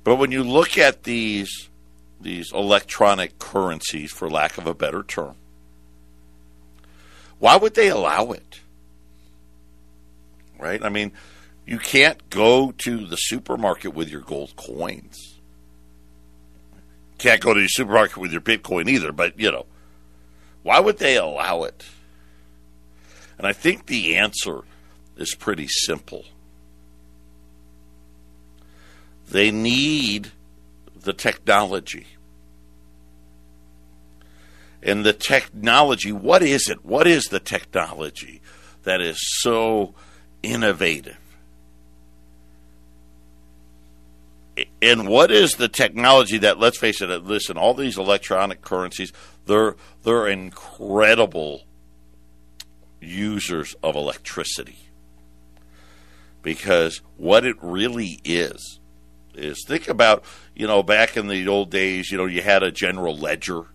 But 0.04 0.16
when 0.16 0.32
you 0.32 0.44
look 0.44 0.78
at 0.78 1.04
these 1.04 1.70
these 2.24 2.52
electronic 2.52 3.38
currencies, 3.40 4.12
for 4.12 4.30
lack 4.30 4.58
of 4.58 4.66
a 4.66 4.74
better 4.74 5.04
term. 5.04 5.36
Why 7.40 7.58
would 7.58 7.76
they 7.76 7.90
allow 7.90 8.32
it? 8.32 8.62
Right? 10.58 10.84
I 10.84 10.90
mean, 10.90 11.12
you 11.66 11.78
can't 11.78 12.30
go 12.30 12.72
to 12.80 13.06
the 13.06 13.18
supermarket 13.18 13.94
with 13.94 14.10
your 14.10 14.22
gold 14.22 14.56
coins. 14.56 15.40
Can't 17.18 17.42
go 17.42 17.54
to 17.54 17.62
the 17.62 17.68
supermarket 17.68 18.18
with 18.18 18.32
your 18.32 18.42
Bitcoin 18.42 18.90
either, 18.90 19.12
but 19.12 19.40
you 19.40 19.52
know, 19.52 19.66
why 20.64 20.80
would 20.80 20.98
they 20.98 21.18
allow 21.18 21.64
it? 21.64 21.86
And 23.38 23.48
I 23.48 23.54
think 23.54 23.86
the 23.86 24.16
answer 24.16 24.62
is 25.18 25.36
pretty 25.36 25.68
simple. 25.68 26.26
They 29.30 29.52
need 29.52 30.32
the 30.96 31.14
technology. 31.14 32.08
And 34.84 35.06
the 35.06 35.14
technology, 35.14 36.12
what 36.12 36.44
is 36.44 36.70
it? 36.70 36.84
What 36.84 37.08
is 37.08 37.26
the 37.26 37.40
technology 37.40 38.42
that 38.84 39.00
is 39.00 39.18
so 39.42 39.96
innovative? 40.44 41.18
And 44.82 45.08
what 45.08 45.32
is 45.32 45.54
the 45.54 45.70
technology 45.70 46.38
that, 46.40 46.60
let's 46.60 46.78
face 46.78 47.02
it, 47.02 47.10
listen, 47.24 47.58
all 47.58 47.74
these 47.74 47.98
electronic 47.98 48.62
currencies, 48.62 49.14
they're, 49.46 49.76
they're 50.04 50.28
incredible 50.28 51.64
users 53.00 53.74
of 53.82 53.96
electricity. 53.96 54.78
Because 56.42 57.02
what 57.18 57.46
it 57.46 57.56
really 57.62 58.20
is, 58.26 58.80
is 59.34 59.64
think 59.66 59.88
about 59.88 60.24
you 60.56 60.68
know 60.68 60.84
back 60.84 61.18
in 61.18 61.28
the 61.28 61.48
old 61.48 61.72
days 61.72 62.12
you 62.12 62.18
know 62.20 62.28
you 62.28 62.42
had 62.42 62.62
a 62.62 62.72
general 62.72 63.18
ledger 63.18 63.66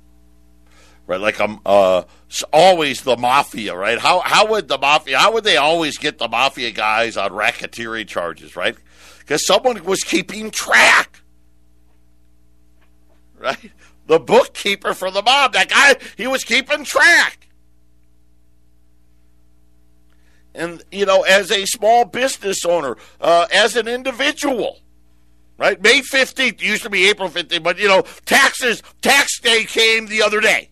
right? 1.08 1.20
Like 1.20 1.40
i'm 1.40 1.54
um, 1.54 1.60
uh 1.64 2.02
always 2.52 3.02
the 3.02 3.16
mafia 3.16 3.76
right? 3.76 3.98
How 3.98 4.20
how 4.20 4.46
would 4.46 4.68
the 4.68 4.78
mafia 4.78 5.18
how 5.18 5.32
would 5.32 5.42
they 5.42 5.56
always 5.56 5.98
get 5.98 6.18
the 6.18 6.28
mafia 6.28 6.70
guys 6.70 7.16
on 7.16 7.32
racketeering 7.32 8.06
charges 8.06 8.54
right? 8.54 8.76
Because 9.18 9.44
someone 9.44 9.82
was 9.84 10.04
keeping 10.04 10.52
track. 10.52 11.22
Right? 13.36 13.72
The 14.06 14.18
bookkeeper 14.18 14.94
for 14.94 15.10
the 15.10 15.22
mob 15.22 15.52
that 15.54 15.68
guy 15.68 15.96
he 16.16 16.26
was 16.26 16.44
keeping 16.44 16.84
track. 16.84 17.48
And 20.54 20.82
you 20.90 21.06
know, 21.06 21.22
as 21.22 21.50
a 21.52 21.64
small 21.66 22.04
business 22.04 22.64
owner, 22.64 22.96
uh, 23.20 23.46
as 23.54 23.76
an 23.76 23.86
individual, 23.86 24.80
right? 25.56 25.80
May 25.80 26.02
fifteenth 26.02 26.60
used 26.62 26.82
to 26.82 26.90
be 26.90 27.08
April 27.08 27.28
fifteenth, 27.28 27.62
but 27.62 27.78
you 27.78 27.86
know, 27.86 28.02
taxes 28.26 28.82
tax 29.00 29.38
day 29.40 29.64
came 29.64 30.06
the 30.06 30.22
other 30.22 30.40
day, 30.40 30.67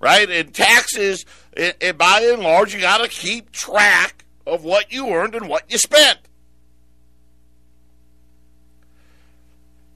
right? 0.00 0.28
And 0.28 0.52
taxes, 0.52 1.24
and, 1.56 1.74
and 1.80 1.96
by 1.96 2.22
and 2.32 2.42
large, 2.42 2.74
you 2.74 2.80
got 2.80 2.98
to 2.98 3.08
keep 3.08 3.52
track 3.52 4.24
of 4.46 4.64
what 4.64 4.92
you 4.92 5.10
earned 5.10 5.34
and 5.34 5.48
what 5.48 5.70
you 5.70 5.78
spent. 5.78 6.18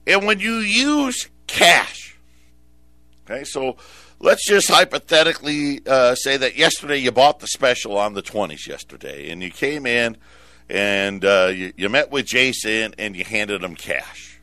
And 0.07 0.25
when 0.25 0.39
you 0.39 0.57
use 0.57 1.29
cash, 1.47 2.15
okay, 3.25 3.43
so 3.43 3.75
let's 4.19 4.47
just 4.47 4.69
hypothetically 4.69 5.81
uh, 5.87 6.13
say 6.13 6.37
that 6.37 6.55
yesterday 6.55 6.97
you 6.97 7.11
bought 7.11 7.39
the 7.39 7.47
special 7.47 7.97
on 7.97 8.13
the 8.13 8.21
20s 8.21 8.67
yesterday, 8.67 9.31
and 9.31 9.41
you 9.41 9.49
came 9.49 9.87
in 9.87 10.15
and 10.69 11.25
uh, 11.25 11.51
you, 11.53 11.73
you, 11.75 11.89
met 11.89 12.11
with 12.11 12.25
Jason 12.25 12.93
and 12.97 13.15
you 13.15 13.23
handed 13.23 13.63
him 13.63 13.75
cash. 13.75 14.39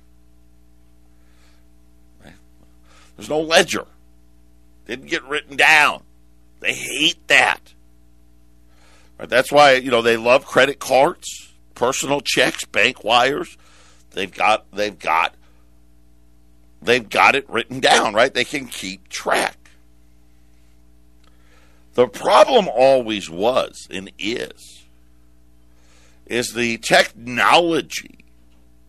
There's 3.16 3.28
no 3.28 3.40
ledger, 3.40 3.86
didn't 4.86 5.06
get 5.06 5.24
written 5.24 5.56
down. 5.56 6.02
They 6.60 6.74
hate 6.74 7.26
that. 7.28 7.72
Right? 9.18 9.28
That's 9.28 9.52
why 9.52 9.74
you 9.74 9.90
know 9.90 10.02
they 10.02 10.16
love 10.16 10.46
credit 10.46 10.78
cards, 10.78 11.52
personal 11.74 12.20
checks, 12.20 12.64
bank 12.64 13.04
wires. 13.04 13.56
They've 14.10 14.32
got 14.32 14.70
they've 14.72 14.98
got 14.98 15.34
they've 16.80 17.08
got 17.08 17.34
it 17.34 17.48
written 17.48 17.80
down, 17.80 18.14
right? 18.14 18.32
They 18.32 18.44
can 18.44 18.66
keep 18.66 19.08
track. 19.08 19.56
The 21.94 22.08
problem 22.08 22.68
always 22.68 23.28
was 23.28 23.86
and 23.90 24.10
is 24.18 24.84
is 26.26 26.54
the 26.54 26.78
technology 26.78 28.24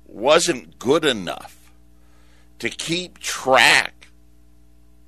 wasn't 0.07 0.79
good 0.79 1.03
enough 1.03 1.71
to 2.59 2.69
keep 2.69 3.19
track 3.19 4.02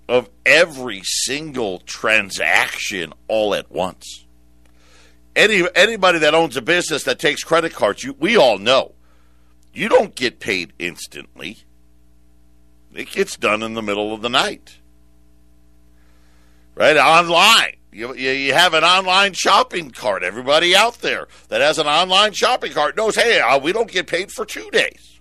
of 0.08 0.30
every 0.46 1.02
single 1.04 1.80
transaction 1.80 3.13
all 3.28 3.56
at 3.56 3.72
once. 3.72 4.26
Any 5.36 5.63
anybody 5.76 6.20
that 6.20 6.34
owns 6.34 6.56
a 6.56 6.62
business 6.62 7.04
that 7.04 7.20
takes 7.20 7.44
credit 7.44 7.74
cards, 7.74 8.04
you, 8.04 8.13
we 8.20 8.38
all 8.38 8.58
know, 8.58 8.94
you 9.74 9.89
don't 9.89 10.15
get 10.15 10.39
paid 10.39 10.74
instantly. 10.80 11.58
It 12.94 13.12
gets 13.12 13.36
done 13.36 13.62
in 13.62 13.74
the 13.74 13.82
middle 13.82 14.13
of 14.13 14.22
the 14.22 14.30
night. 14.30 14.78
Right? 16.76 16.96
Online. 16.96 17.76
You, 17.91 18.13
you, 18.13 18.54
have 18.54 18.74
an 18.74 18.84
online 18.84 19.34
shopping 19.34 19.91
cart. 19.91 20.24
Everybody 20.24 20.76
out 20.76 20.96
there 20.96 21.28
that 21.48 21.62
has 21.62 21.80
an 21.80 21.88
online 21.88 22.34
shopping 22.34 22.74
cart 22.74 22.98
knows, 22.98 23.15
hey, 23.15 23.39
uh, 23.39 23.58
we 23.58 23.72
don't 23.72 23.89
get 23.89 24.08
paid 24.08 24.34
for 24.34 24.46
two 24.46 24.70
days. 24.72 25.14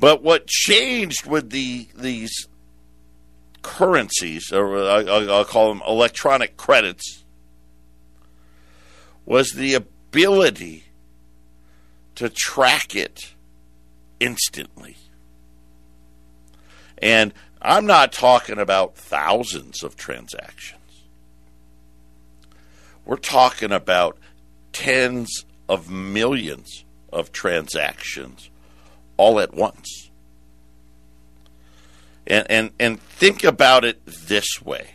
But 0.00 0.22
what 0.22 0.46
changed 0.46 1.26
with 1.26 1.50
the 1.50 1.88
these 1.94 2.48
currencies, 3.62 4.50
or 4.50 4.78
I'll, 4.78 5.30
I'll 5.30 5.44
call 5.44 5.68
them 5.68 5.82
electronic 5.86 6.56
credits, 6.56 7.22
was 9.26 9.52
the 9.52 9.74
ability 9.74 10.84
to 12.14 12.30
track 12.30 12.96
it 12.96 13.34
instantly. 14.18 14.96
And 16.98 17.34
I'm 17.60 17.84
not 17.86 18.12
talking 18.12 18.58
about 18.58 18.96
thousands 18.96 19.82
of 19.82 19.96
transactions. 19.96 20.80
We're 23.04 23.16
talking 23.16 23.72
about 23.72 24.18
tens 24.72 25.44
of 25.68 25.90
millions 25.90 26.84
of 27.12 27.32
transactions 27.32 28.49
all 29.20 29.40
at 29.40 29.54
once. 29.54 30.10
And, 32.26 32.46
and, 32.50 32.70
and 32.78 33.00
think 33.00 33.44
about 33.44 33.84
it 33.84 34.04
this 34.06 34.62
way. 34.62 34.90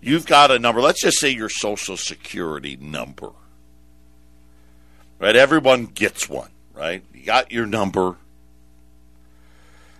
You've 0.00 0.26
got 0.26 0.50
a 0.50 0.58
number, 0.58 0.80
let's 0.80 1.02
just 1.02 1.18
say 1.18 1.30
your 1.30 1.50
social 1.50 1.96
security 1.96 2.76
number. 2.76 3.30
Right? 5.18 5.36
Everyone 5.36 5.86
gets 5.86 6.28
one 6.28 6.50
right? 6.80 7.04
You 7.12 7.24
got 7.24 7.52
your 7.52 7.66
number. 7.66 8.16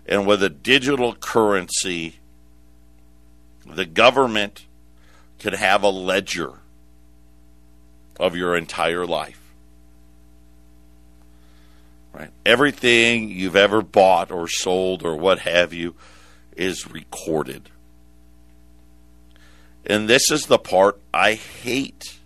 And 0.07 0.27
with 0.27 0.43
a 0.43 0.49
digital 0.49 1.15
currency, 1.15 2.17
the 3.67 3.85
government 3.85 4.65
could 5.39 5.53
have 5.53 5.83
a 5.83 5.91
ledger 5.91 6.55
of 8.19 8.35
your 8.35 8.57
entire 8.57 9.07
life. 9.07 9.40
Right? 12.13 12.31
Everything 12.45 13.31
you've 13.31 13.57
ever 13.57 13.83
bought 13.83 14.31
or 14.31 14.49
sold 14.49 15.05
or 15.05 15.17
what 15.17 15.41
have 15.41 15.73
you 15.73 15.95
is 16.57 16.91
recorded. 16.91 17.71
And 19.87 20.09
this 20.09 20.31
is 20.31 20.47
the 20.47 20.59
part 20.59 21.01
I 21.15 21.35
hate 21.35 22.19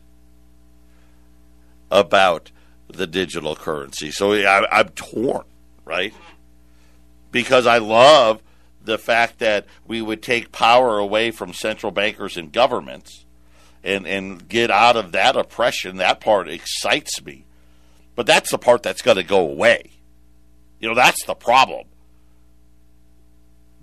about 1.90 2.50
the 2.88 3.06
digital 3.06 3.54
currency. 3.54 4.10
So 4.10 4.32
I, 4.32 4.80
I'm 4.80 4.88
torn, 4.90 5.44
right? 5.84 6.14
Because 7.30 7.66
I 7.66 7.78
love 7.78 8.42
the 8.84 8.98
fact 8.98 9.38
that 9.38 9.66
we 9.86 10.02
would 10.02 10.22
take 10.22 10.52
power 10.52 10.98
away 10.98 11.30
from 11.30 11.52
central 11.52 11.92
bankers 11.92 12.36
and 12.36 12.52
governments 12.52 13.24
and, 13.82 14.06
and 14.06 14.48
get 14.48 14.70
out 14.70 14.96
of 14.96 15.12
that 15.12 15.36
oppression. 15.36 15.96
That 15.96 16.20
part 16.20 16.48
excites 16.48 17.22
me. 17.24 17.44
But 18.14 18.26
that's 18.26 18.50
the 18.50 18.58
part 18.58 18.82
that's 18.82 19.02
going 19.02 19.16
to 19.16 19.22
go 19.22 19.40
away. 19.40 19.90
You 20.80 20.88
know, 20.88 20.94
that's 20.94 21.24
the 21.24 21.34
problem. 21.34 21.86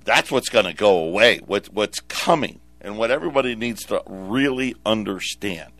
That's 0.03 0.31
what's 0.31 0.49
going 0.49 0.65
to 0.65 0.73
go 0.73 0.97
away. 0.97 1.39
What, 1.45 1.67
what's 1.73 1.99
coming 2.01 2.59
and 2.79 2.97
what 2.97 3.11
everybody 3.11 3.55
needs 3.55 3.85
to 3.85 4.01
really 4.07 4.75
understand. 4.85 5.71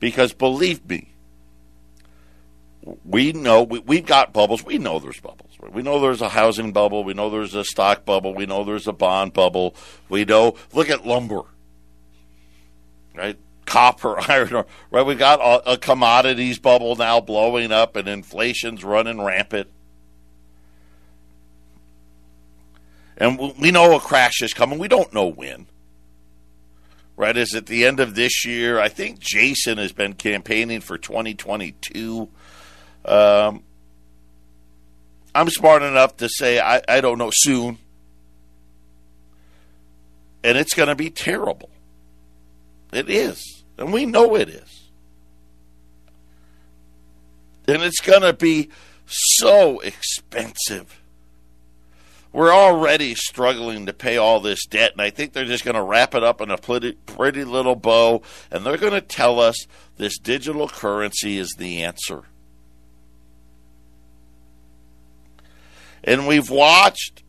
Because 0.00 0.32
believe 0.32 0.88
me, 0.88 1.12
we 3.04 3.32
know 3.32 3.62
we, 3.62 3.96
have 3.96 4.06
got 4.06 4.32
bubbles. 4.32 4.64
We 4.64 4.78
know 4.78 4.98
there's 4.98 5.20
bubbles. 5.20 5.52
We 5.70 5.82
know 5.82 6.00
there's 6.00 6.22
a 6.22 6.28
housing 6.28 6.72
bubble. 6.72 7.04
We 7.04 7.14
know 7.14 7.30
there's 7.30 7.54
a 7.54 7.64
stock 7.64 8.04
bubble. 8.04 8.34
We 8.34 8.46
know 8.46 8.64
there's 8.64 8.88
a 8.88 8.92
bond 8.92 9.32
bubble. 9.32 9.76
We 10.08 10.24
know. 10.24 10.56
Look 10.72 10.90
at 10.90 11.06
lumber, 11.06 11.42
right? 13.14 13.38
Copper, 13.72 14.20
iron 14.30 14.54
ore, 14.54 14.66
right? 14.90 15.06
We've 15.06 15.18
got 15.18 15.40
a, 15.40 15.72
a 15.72 15.78
commodities 15.78 16.58
bubble 16.58 16.96
now 16.96 17.20
blowing 17.20 17.72
up, 17.72 17.96
and 17.96 18.08
inflation's 18.08 18.84
running 18.84 19.20
rampant. 19.20 19.68
And 23.16 23.38
we 23.58 23.70
know 23.70 23.94
a 23.94 24.00
crash 24.00 24.42
is 24.42 24.52
coming. 24.52 24.78
We 24.78 24.88
don't 24.88 25.12
know 25.12 25.26
when. 25.26 25.66
Right? 27.16 27.36
Is 27.36 27.54
it 27.54 27.66
the 27.66 27.84
end 27.86 28.00
of 28.00 28.14
this 28.14 28.44
year? 28.44 28.80
I 28.80 28.88
think 28.88 29.20
Jason 29.20 29.78
has 29.78 29.92
been 29.92 30.14
campaigning 30.14 30.80
for 30.80 30.98
2022 30.98 32.28
um, 33.04 33.62
I'm 35.34 35.48
smart 35.48 35.82
enough 35.82 36.16
to 36.18 36.28
say 36.28 36.60
I, 36.60 36.82
I 36.88 37.00
don't 37.00 37.18
know 37.18 37.30
soon. 37.32 37.78
And 40.44 40.58
it's 40.58 40.74
going 40.74 40.88
to 40.88 40.94
be 40.94 41.10
terrible. 41.10 41.70
It 42.92 43.08
is. 43.08 43.51
And 43.78 43.92
we 43.92 44.06
know 44.06 44.34
it 44.36 44.48
is. 44.48 44.90
And 47.66 47.82
it's 47.82 48.00
going 48.00 48.22
to 48.22 48.32
be 48.32 48.70
so 49.06 49.80
expensive. 49.80 51.00
We're 52.32 52.52
already 52.52 53.14
struggling 53.14 53.86
to 53.86 53.92
pay 53.92 54.16
all 54.16 54.40
this 54.40 54.64
debt, 54.64 54.92
and 54.92 55.02
I 55.02 55.10
think 55.10 55.32
they're 55.32 55.44
just 55.44 55.64
going 55.64 55.74
to 55.74 55.82
wrap 55.82 56.14
it 56.14 56.24
up 56.24 56.40
in 56.40 56.50
a 56.50 56.56
pretty, 56.56 56.92
pretty 56.92 57.44
little 57.44 57.76
bow, 57.76 58.22
and 58.50 58.64
they're 58.64 58.78
going 58.78 58.94
to 58.94 59.02
tell 59.02 59.38
us 59.38 59.66
this 59.98 60.18
digital 60.18 60.66
currency 60.66 61.36
is 61.36 61.54
the 61.58 61.82
answer. 61.82 62.24
And 66.02 66.26
we've 66.26 66.48
watched 66.48 67.22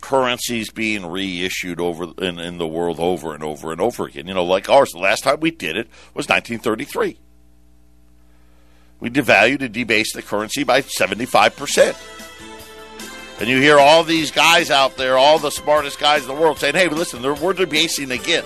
currencies 0.00 0.70
being 0.70 1.06
reissued 1.06 1.80
over 1.80 2.12
in, 2.18 2.38
in 2.38 2.58
the 2.58 2.66
world 2.66 2.98
over 2.98 3.34
and 3.34 3.42
over 3.42 3.72
and 3.72 3.80
over 3.80 4.06
again. 4.06 4.26
You 4.26 4.34
know, 4.34 4.44
like 4.44 4.68
ours. 4.68 4.90
The 4.92 4.98
last 4.98 5.24
time 5.24 5.40
we 5.40 5.50
did 5.50 5.76
it 5.76 5.88
was 6.14 6.28
1933. 6.28 7.18
We 9.00 9.10
devalued 9.10 9.62
and 9.62 9.72
debased 9.72 10.14
the 10.14 10.22
currency 10.22 10.62
by 10.62 10.82
75%. 10.82 11.96
And 13.40 13.48
you 13.48 13.58
hear 13.58 13.78
all 13.78 14.04
these 14.04 14.30
guys 14.30 14.70
out 14.70 14.98
there, 14.98 15.16
all 15.16 15.38
the 15.38 15.50
smartest 15.50 15.98
guys 15.98 16.22
in 16.22 16.28
the 16.28 16.34
world, 16.34 16.58
saying, 16.58 16.74
hey, 16.74 16.88
listen, 16.88 17.22
we're 17.22 17.54
debasing 17.54 18.10
again. 18.10 18.44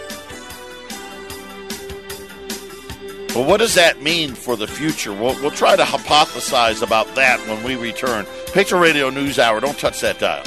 But 3.35 3.49
what 3.49 3.59
does 3.59 3.75
that 3.75 4.01
mean 4.01 4.35
for 4.35 4.55
the 4.55 4.69
future? 4.69 5.13
We'll, 5.13 5.35
we'll 5.43 5.51
try 5.51 5.75
to 5.75 5.83
hypothesize 5.83 6.83
about 6.83 7.13
that 7.17 7.41
when 7.49 7.65
we 7.65 7.75
return. 7.75 8.27
Patriot 8.53 8.81
Radio 8.81 9.11
News 9.11 9.41
Hour. 9.41 9.59
Don't 9.59 9.77
touch 9.77 10.01
that 10.03 10.21
dial. 10.21 10.45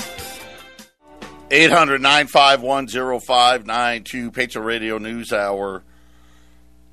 800 1.50 2.02
951 2.02 2.88
0592, 3.22 4.32
Patriot 4.32 4.66
Radio 4.66 4.98
News 4.98 5.32
Hour. 5.32 5.82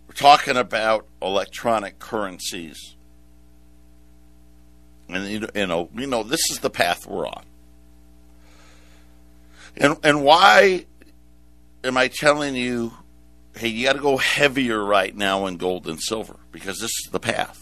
We're 0.07 0.15
talking 0.15 0.57
about 0.57 1.07
electronic 1.21 1.99
currencies. 1.99 2.95
And, 5.09 5.51
you 5.55 5.67
know, 5.67 5.91
you 5.97 6.07
know, 6.07 6.23
this 6.23 6.51
is 6.51 6.61
the 6.61 6.71
path 6.71 7.05
we're 7.07 7.27
on. 7.27 7.45
And, 9.77 9.97
and 10.05 10.23
why 10.23 10.87
am 11.83 11.97
I 11.97 12.07
telling 12.07 12.55
you, 12.55 12.93
hey, 13.57 13.69
you 13.69 13.85
got 13.85 13.95
to 13.95 14.03
go 14.03 14.17
heavier 14.17 14.83
right 14.83 15.15
now 15.15 15.47
in 15.47 15.57
gold 15.57 15.89
and 15.89 16.01
silver? 16.01 16.37
Because 16.53 16.79
this 16.79 16.93
is 17.05 17.09
the 17.11 17.19
path. 17.19 17.61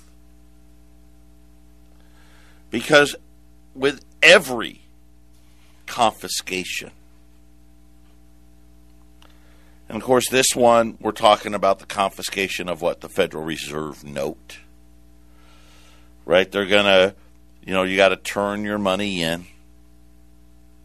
Because 2.70 3.16
with 3.74 4.04
every 4.22 4.81
confiscation. 5.92 6.90
And 9.90 9.98
of 9.98 10.02
course, 10.02 10.26
this 10.30 10.56
one, 10.56 10.96
we're 11.02 11.12
talking 11.12 11.52
about 11.52 11.80
the 11.80 11.84
confiscation 11.84 12.70
of 12.70 12.80
what? 12.80 13.02
The 13.02 13.10
Federal 13.10 13.44
Reserve 13.44 14.02
note. 14.02 14.56
Right? 16.24 16.50
They're 16.50 16.64
going 16.64 16.86
to, 16.86 17.14
you 17.62 17.74
know, 17.74 17.82
you 17.82 17.98
got 17.98 18.08
to 18.08 18.16
turn 18.16 18.64
your 18.64 18.78
money 18.78 19.22
in. 19.22 19.44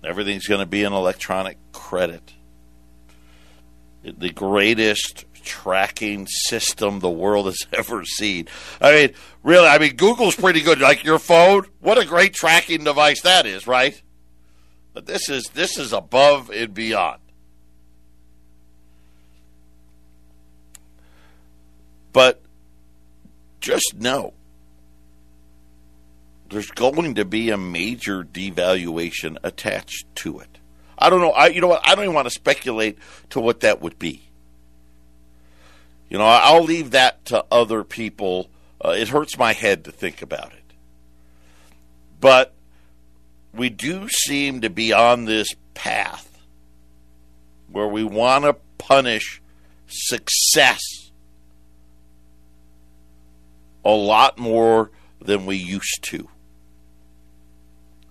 Everything's 0.04 0.46
going 0.46 0.60
to 0.60 0.66
be 0.66 0.84
an 0.84 0.92
electronic 0.92 1.58
credit. 1.72 2.34
The 4.04 4.32
greatest 4.32 5.24
tracking 5.42 6.28
system 6.28 7.00
the 7.00 7.10
world 7.10 7.46
has 7.46 7.66
ever 7.74 8.04
seen. 8.04 8.50
I 8.82 8.92
mean, 8.92 9.14
really, 9.42 9.68
I 9.68 9.78
mean, 9.78 9.96
Google's 9.96 10.36
pretty 10.36 10.60
good. 10.60 10.82
Like 10.82 11.06
your 11.06 11.20
phone, 11.20 11.64
what 11.80 11.98
a 11.98 12.06
great 12.06 12.34
tracking 12.34 12.84
device 12.84 13.22
that 13.22 13.46
is, 13.46 13.68
right? 13.68 14.02
But 14.98 15.06
this 15.06 15.30
is 15.30 15.50
this 15.50 15.78
is 15.78 15.94
above 15.94 16.50
and 16.50 16.74
beyond. 16.74 17.20
But 22.12 22.42
just 23.62 23.94
know 23.96 24.34
there's 26.50 26.72
going 26.72 27.14
to 27.14 27.26
be 27.26 27.52
a 27.52 27.58
major 27.58 28.24
devaluation 28.24 29.38
attached 29.44 30.08
to 30.16 30.40
it. 30.40 30.58
I 30.98 31.12
don't 31.12 31.22
know. 31.22 31.30
I 31.30 31.50
you 31.50 31.62
know 31.62 31.68
what? 31.68 31.88
I 31.88 31.94
don't 31.94 32.06
even 32.06 32.16
want 32.16 32.26
to 32.26 32.34
speculate 32.34 32.98
to 33.30 33.40
what 33.40 33.60
that 33.60 33.80
would 33.80 34.00
be. 34.00 34.24
You 36.10 36.18
know, 36.18 36.26
I'll 36.26 36.64
leave 36.64 36.90
that 36.90 37.24
to 37.26 37.46
other 37.52 37.84
people. 37.84 38.50
Uh, 38.84 38.96
it 38.98 39.10
hurts 39.10 39.38
my 39.38 39.54
head 39.54 39.84
to 39.86 39.92
think 39.92 40.24
about 40.24 40.54
it. 40.54 40.74
But 42.20 42.56
we 43.58 43.70
do 43.70 44.08
seem 44.10 44.62
to 44.62 44.70
be 44.70 44.94
on 44.94 45.26
this 45.26 45.56
path 45.74 46.38
where 47.72 47.88
we 47.88 48.04
want 48.04 48.46
to 48.46 48.56
punish 48.78 49.42
success 49.88 50.82
a 53.84 53.92
lot 53.92 54.38
more 54.38 54.92
than 55.22 55.46
we 55.46 55.56
used 55.56 56.04
to. 56.04 56.28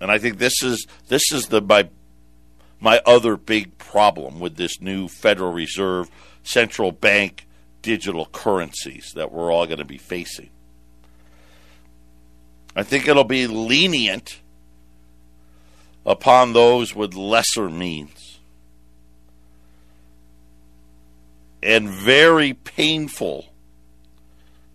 And 0.01 0.11
I 0.11 0.19
think 0.19 0.39
this 0.39 0.63
is 0.63 0.87
this 1.09 1.33
is 1.33 1.47
the 1.47 1.61
my 1.61 1.89
my 2.81 3.01
other 3.07 3.37
big 3.37 3.79
problem 3.79 4.41
with 4.41 4.57
this 4.57 4.81
new 4.81 5.09
Federal 5.09 5.53
Reserve 5.53 6.11
central 6.43 6.93
bank 6.93 7.47
digital 7.83 8.27
currencies 8.27 9.13
that 9.15 9.33
we're 9.33 9.51
all 9.51 9.67
going 9.67 9.79
to 9.79 9.85
be 9.85 9.99
facing. 9.99 10.51
I 12.75 12.83
think 12.83 13.09
it'll 13.09 13.25
be 13.25 13.47
lenient 13.47 14.41
upon 16.07 16.53
those 16.53 16.95
with 16.95 17.15
lesser 17.15 17.69
means. 17.69 18.39
And 21.63 21.91
very 21.91 22.55
painful 22.55 23.47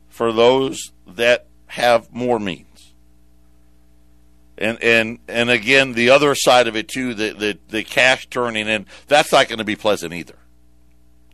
for 0.10 0.34
those 0.34 0.92
that 1.08 1.48
have 1.68 2.12
more 2.12 2.38
means. 2.38 2.68
And 4.58 4.78
and 4.84 5.20
and 5.28 5.50
again, 5.50 5.94
the 5.94 6.10
other 6.10 6.36
side 6.36 6.68
of 6.68 6.76
it 6.76 6.90
too, 6.90 7.16
the 7.16 7.32
the, 7.32 7.60
the 7.70 7.84
cash 7.84 8.28
turning 8.28 8.68
in, 8.68 8.86
that's 9.08 9.32
not 9.32 9.48
going 9.48 9.60
to 9.60 9.66
be 9.66 9.78
pleasant 9.78 10.14
either. 10.14 10.36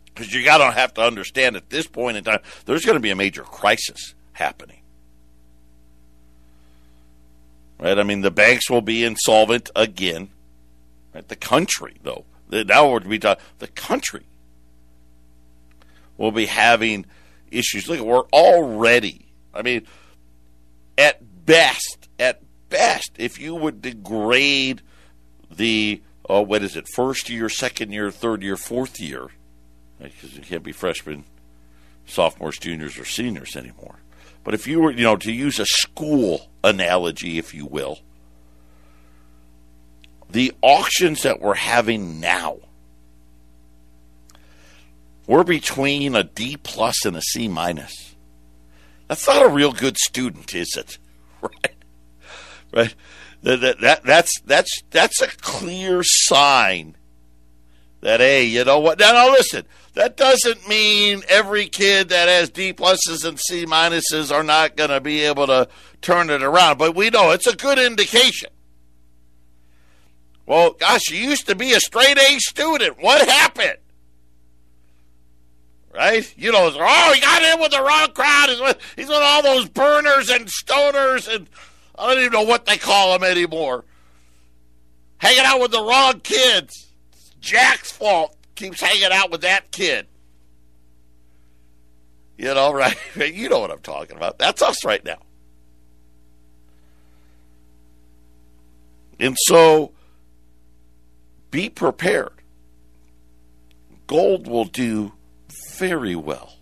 Because 0.06 0.32
you 0.32 0.44
got 0.44 0.58
to 0.58 0.70
have 0.70 0.94
to 0.94 1.02
understand 1.02 1.56
at 1.56 1.68
this 1.70 1.86
point 1.86 2.16
in 2.16 2.24
time, 2.24 2.40
there's 2.64 2.84
going 2.84 2.96
to 2.96 3.00
be 3.00 3.10
a 3.10 3.16
major 3.16 3.42
crisis 3.42 4.14
happening. 4.32 4.77
Right? 7.78 7.98
I 7.98 8.02
mean, 8.02 8.20
the 8.20 8.30
banks 8.30 8.70
will 8.70 8.82
be 8.82 9.04
insolvent 9.04 9.70
again. 9.74 10.30
Right? 11.14 11.26
The 11.26 11.36
country, 11.36 11.96
though, 12.02 12.24
now 12.50 12.90
we're 12.90 13.00
to 13.00 13.08
be 13.08 13.18
talking, 13.18 13.42
the 13.58 13.68
country 13.68 14.24
will 16.16 16.32
be 16.32 16.46
having 16.46 17.06
issues. 17.50 17.88
Look, 17.88 18.00
we're 18.00 18.28
already. 18.32 19.26
I 19.54 19.62
mean, 19.62 19.86
at 20.96 21.46
best, 21.46 22.08
at 22.18 22.42
best, 22.68 23.12
if 23.16 23.40
you 23.40 23.54
would 23.54 23.82
degrade 23.82 24.82
the 25.50 26.02
oh, 26.28 26.42
what 26.42 26.62
is 26.62 26.76
it, 26.76 26.86
first 26.88 27.28
year, 27.28 27.48
second 27.48 27.92
year, 27.92 28.10
third 28.10 28.42
year, 28.42 28.56
fourth 28.56 29.00
year, 29.00 29.28
because 29.98 30.34
you 30.34 30.42
can't 30.42 30.62
be 30.62 30.72
freshmen, 30.72 31.24
sophomores, 32.06 32.58
juniors, 32.58 32.98
or 32.98 33.04
seniors 33.04 33.56
anymore. 33.56 33.96
But 34.44 34.54
if 34.54 34.66
you 34.66 34.80
were, 34.80 34.90
you 34.90 35.02
know, 35.02 35.16
to 35.16 35.32
use 35.32 35.58
a 35.58 35.66
school 35.66 36.48
analogy, 36.64 37.38
if 37.38 37.52
you 37.52 37.66
will, 37.66 37.98
the 40.30 40.52
auctions 40.62 41.22
that 41.22 41.40
we're 41.40 41.54
having 41.54 42.20
now, 42.20 42.58
we're 45.26 45.44
between 45.44 46.14
a 46.14 46.24
D 46.24 46.56
plus 46.56 47.04
and 47.04 47.16
a 47.16 47.20
C 47.20 47.48
minus. 47.48 48.14
That's 49.08 49.26
not 49.26 49.44
a 49.44 49.48
real 49.48 49.72
good 49.72 49.96
student, 49.98 50.54
is 50.54 50.74
it? 50.76 50.98
Right? 51.40 51.74
Right? 52.72 52.94
That, 53.42 53.60
that, 53.60 53.80
that, 53.80 54.02
that's 54.02 54.40
that's 54.40 54.82
that's 54.90 55.22
a 55.22 55.28
clear 55.28 56.02
sign 56.02 56.96
that 58.00 58.18
hey, 58.18 58.44
you 58.44 58.64
know 58.64 58.80
what? 58.80 58.98
Now, 58.98 59.12
now 59.12 59.30
listen, 59.30 59.64
that 59.94 60.16
doesn't 60.16 60.68
mean 60.68 61.22
every 61.28 61.66
kid 61.66 62.10
that 62.10 62.28
has 62.28 62.50
D 62.50 62.72
pluses 62.72 63.24
and 63.24 63.38
C 63.38 63.66
minuses 63.66 64.32
are 64.32 64.42
not 64.42 64.76
going 64.76 64.90
to 64.90 65.00
be 65.00 65.22
able 65.22 65.46
to 65.46 65.68
turn 66.00 66.30
it 66.30 66.42
around, 66.42 66.78
but 66.78 66.94
we 66.94 67.10
know 67.10 67.30
it's 67.30 67.46
a 67.46 67.56
good 67.56 67.78
indication. 67.78 68.50
Well, 70.46 70.72
gosh, 70.72 71.10
you 71.10 71.18
used 71.18 71.46
to 71.48 71.54
be 71.54 71.72
a 71.72 71.80
straight 71.80 72.18
A 72.18 72.38
student. 72.38 73.02
What 73.02 73.28
happened? 73.28 73.78
Right? 75.92 76.32
You 76.38 76.52
know, 76.52 76.70
oh, 76.74 77.12
he 77.12 77.20
got 77.20 77.42
in 77.42 77.60
with 77.60 77.72
the 77.72 77.82
wrong 77.82 78.12
crowd. 78.12 78.48
He's 78.48 78.60
with, 78.60 78.78
he's 78.96 79.08
with 79.08 79.18
all 79.20 79.42
those 79.42 79.68
burners 79.68 80.30
and 80.30 80.46
stoners, 80.46 81.34
and 81.34 81.48
I 81.98 82.08
don't 82.08 82.20
even 82.20 82.32
know 82.32 82.42
what 82.42 82.66
they 82.66 82.78
call 82.78 83.12
them 83.12 83.28
anymore. 83.28 83.84
Hanging 85.18 85.44
out 85.44 85.60
with 85.60 85.72
the 85.72 85.82
wrong 85.82 86.20
kids. 86.20 86.86
It's 87.12 87.30
Jack's 87.40 87.90
fault 87.90 88.37
keeps 88.58 88.80
hanging 88.80 89.12
out 89.12 89.30
with 89.30 89.42
that 89.42 89.70
kid. 89.70 90.06
You 92.36 92.54
know, 92.54 92.72
right? 92.74 92.96
You 93.16 93.48
know 93.48 93.60
what 93.60 93.70
I'm 93.70 93.80
talking 93.80 94.16
about. 94.16 94.38
That's 94.38 94.62
us 94.62 94.84
right 94.84 95.04
now. 95.04 95.18
And 99.20 99.36
so 99.46 99.92
be 101.50 101.68
prepared. 101.68 102.32
Gold 104.06 104.46
will 104.46 104.64
do 104.64 105.12
very 105.76 106.14
well. 106.14 106.54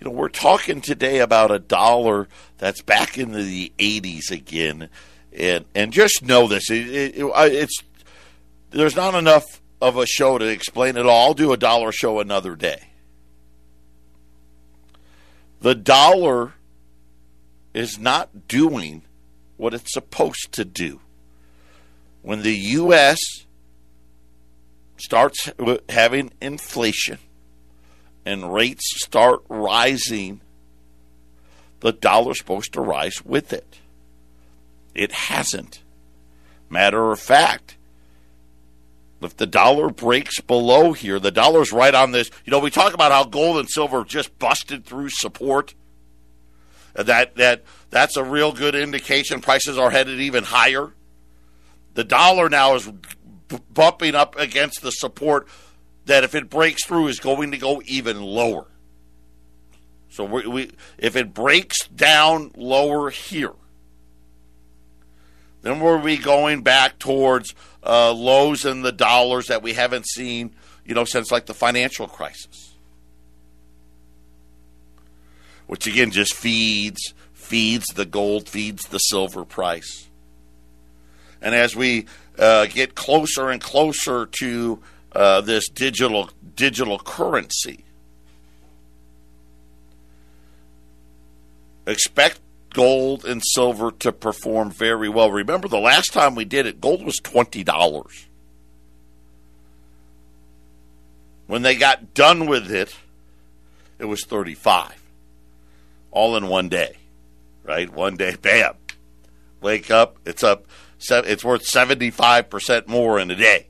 You 0.00 0.06
know, 0.06 0.10
we're 0.10 0.28
talking 0.28 0.80
today 0.80 1.18
about 1.18 1.50
a 1.50 1.58
dollar 1.58 2.28
that's 2.58 2.82
back 2.82 3.18
into 3.18 3.42
the 3.42 3.72
80s 3.78 4.30
again. 4.30 4.88
And, 5.32 5.64
and 5.74 5.92
just 5.92 6.24
know 6.24 6.48
this 6.48 6.70
it, 6.70 6.88
it, 6.88 7.14
it's 7.16 7.82
there's 8.70 8.96
not 8.96 9.14
enough 9.14 9.60
of 9.80 9.96
a 9.96 10.06
show 10.06 10.38
to 10.38 10.46
explain 10.46 10.96
it 10.96 11.06
all. 11.06 11.28
I'll 11.28 11.34
do 11.34 11.52
a 11.52 11.56
dollar 11.56 11.92
show 11.92 12.20
another 12.20 12.56
day. 12.56 12.88
The 15.60 15.74
dollar 15.74 16.54
is 17.74 17.98
not 17.98 18.48
doing 18.48 19.02
what 19.56 19.74
it's 19.74 19.92
supposed 19.92 20.52
to 20.52 20.64
do. 20.64 21.00
When 22.22 22.42
the 22.42 22.54
U.S. 22.54 23.18
starts 24.96 25.50
having 25.88 26.32
inflation 26.40 27.18
and 28.24 28.52
rates 28.52 28.84
start 29.02 29.40
rising, 29.48 30.40
the 31.80 31.92
dollar's 31.92 32.38
supposed 32.38 32.72
to 32.74 32.80
rise 32.80 33.24
with 33.24 33.52
it. 33.52 33.78
It 34.94 35.12
hasn't. 35.12 35.82
Matter 36.68 37.12
of 37.12 37.20
fact, 37.20 37.77
if 39.20 39.36
the 39.36 39.46
dollar 39.46 39.90
breaks 39.90 40.40
below 40.40 40.92
here, 40.92 41.18
the 41.18 41.30
dollar's 41.30 41.72
right 41.72 41.94
on 41.94 42.12
this. 42.12 42.30
You 42.44 42.50
know, 42.50 42.60
we 42.60 42.70
talk 42.70 42.94
about 42.94 43.12
how 43.12 43.24
gold 43.24 43.58
and 43.58 43.68
silver 43.68 44.04
just 44.04 44.38
busted 44.38 44.84
through 44.84 45.10
support. 45.10 45.74
That 46.94 47.36
that 47.36 47.64
that's 47.90 48.16
a 48.16 48.24
real 48.24 48.52
good 48.52 48.74
indication 48.74 49.40
prices 49.40 49.78
are 49.78 49.90
headed 49.90 50.20
even 50.20 50.44
higher. 50.44 50.94
The 51.94 52.04
dollar 52.04 52.48
now 52.48 52.74
is 52.74 52.86
b- 52.86 53.58
bumping 53.72 54.14
up 54.14 54.36
against 54.38 54.82
the 54.82 54.90
support 54.90 55.48
that 56.06 56.24
if 56.24 56.34
it 56.34 56.48
breaks 56.50 56.84
through 56.84 57.08
is 57.08 57.18
going 57.18 57.50
to 57.50 57.58
go 57.58 57.82
even 57.86 58.22
lower. 58.22 58.66
So 60.10 60.24
we, 60.24 60.46
we 60.46 60.70
if 60.96 61.16
it 61.16 61.34
breaks 61.34 61.86
down 61.88 62.52
lower 62.56 63.10
here, 63.10 63.52
then 65.62 65.80
were 65.80 65.98
we'll 65.98 66.18
going 66.18 66.62
back 66.62 66.98
towards 66.98 67.54
uh, 67.84 68.12
lows 68.12 68.64
in 68.64 68.82
the 68.82 68.92
dollars 68.92 69.46
that 69.46 69.62
we 69.62 69.72
haven't 69.72 70.06
seen, 70.06 70.54
you 70.84 70.94
know, 70.94 71.04
since 71.04 71.30
like 71.30 71.46
the 71.46 71.54
financial 71.54 72.06
crisis, 72.06 72.74
which 75.66 75.86
again 75.86 76.10
just 76.10 76.34
feeds 76.34 77.14
feeds 77.32 77.86
the 77.94 78.04
gold, 78.04 78.48
feeds 78.48 78.86
the 78.88 78.98
silver 78.98 79.44
price. 79.44 80.08
And 81.40 81.54
as 81.54 81.74
we 81.74 82.06
uh, 82.38 82.66
get 82.66 82.94
closer 82.94 83.48
and 83.50 83.60
closer 83.60 84.26
to 84.26 84.82
uh, 85.12 85.40
this 85.40 85.68
digital 85.68 86.30
digital 86.54 86.98
currency, 86.98 87.84
expect 91.86 92.40
gold 92.74 93.24
and 93.24 93.42
silver 93.44 93.90
to 93.90 94.12
perform 94.12 94.70
very 94.70 95.08
well. 95.08 95.30
Remember 95.30 95.68
the 95.68 95.78
last 95.78 96.12
time 96.12 96.34
we 96.34 96.44
did 96.44 96.66
it, 96.66 96.80
gold 96.80 97.04
was 97.04 97.16
twenty 97.16 97.64
dollars. 97.64 98.26
When 101.46 101.62
they 101.62 101.76
got 101.76 102.14
done 102.14 102.46
with 102.46 102.70
it, 102.70 102.94
it 103.98 104.04
was 104.04 104.24
thirty 104.24 104.54
five. 104.54 105.02
All 106.10 106.36
in 106.36 106.48
one 106.48 106.68
day. 106.68 106.96
Right? 107.64 107.92
One 107.92 108.16
day, 108.16 108.36
bam. 108.40 108.74
Wake 109.60 109.90
up, 109.90 110.16
it's 110.24 110.42
up 110.42 110.66
it's 111.00 111.44
worth 111.44 111.62
75% 111.62 112.88
more 112.88 113.18
in 113.18 113.30
a 113.30 113.36
day. 113.36 113.66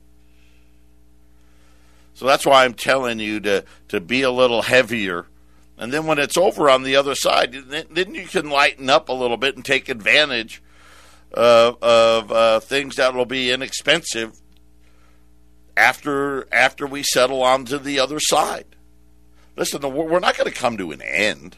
So 2.13 2.25
that's 2.25 2.45
why 2.45 2.65
I'm 2.65 2.73
telling 2.73 3.19
you 3.19 3.39
to, 3.41 3.63
to 3.89 4.01
be 4.01 4.23
a 4.23 4.31
little 4.31 4.61
heavier. 4.61 5.25
And 5.79 5.91
then 5.91 6.05
when 6.05 6.19
it's 6.19 6.37
over 6.37 6.69
on 6.69 6.83
the 6.83 6.95
other 6.95 7.15
side, 7.15 7.53
then 7.53 8.13
you 8.13 8.27
can 8.27 8.49
lighten 8.49 8.89
up 8.89 9.09
a 9.09 9.13
little 9.13 9.37
bit 9.37 9.55
and 9.55 9.65
take 9.65 9.89
advantage 9.89 10.61
uh, 11.33 11.73
of 11.81 12.31
uh, 12.31 12.59
things 12.59 12.97
that 12.97 13.15
will 13.15 13.25
be 13.25 13.51
inexpensive 13.51 14.39
after 15.75 16.53
after 16.53 16.85
we 16.85 17.01
settle 17.01 17.41
onto 17.41 17.79
the 17.79 17.99
other 17.99 18.19
side. 18.19 18.75
Listen, 19.55 19.81
we're 19.81 20.19
not 20.19 20.37
going 20.37 20.51
to 20.51 20.57
come 20.57 20.77
to 20.77 20.91
an 20.91 21.01
end 21.01 21.55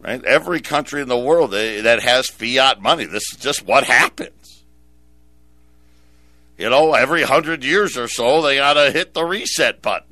right? 0.00 0.24
Every 0.24 0.60
country 0.60 1.02
in 1.02 1.08
the 1.08 1.18
world 1.18 1.52
that 1.52 2.00
has 2.02 2.28
fiat 2.28 2.80
money, 2.82 3.04
this 3.04 3.32
is 3.32 3.38
just 3.38 3.64
what 3.64 3.84
happens. 3.84 4.64
You 6.58 6.68
know, 6.68 6.94
every 6.94 7.22
hundred 7.22 7.64
years 7.64 7.96
or 7.96 8.08
so, 8.08 8.42
they 8.42 8.56
got 8.56 8.74
to 8.74 8.90
hit 8.90 9.14
the 9.14 9.24
reset 9.24 9.80
button. 9.80 10.09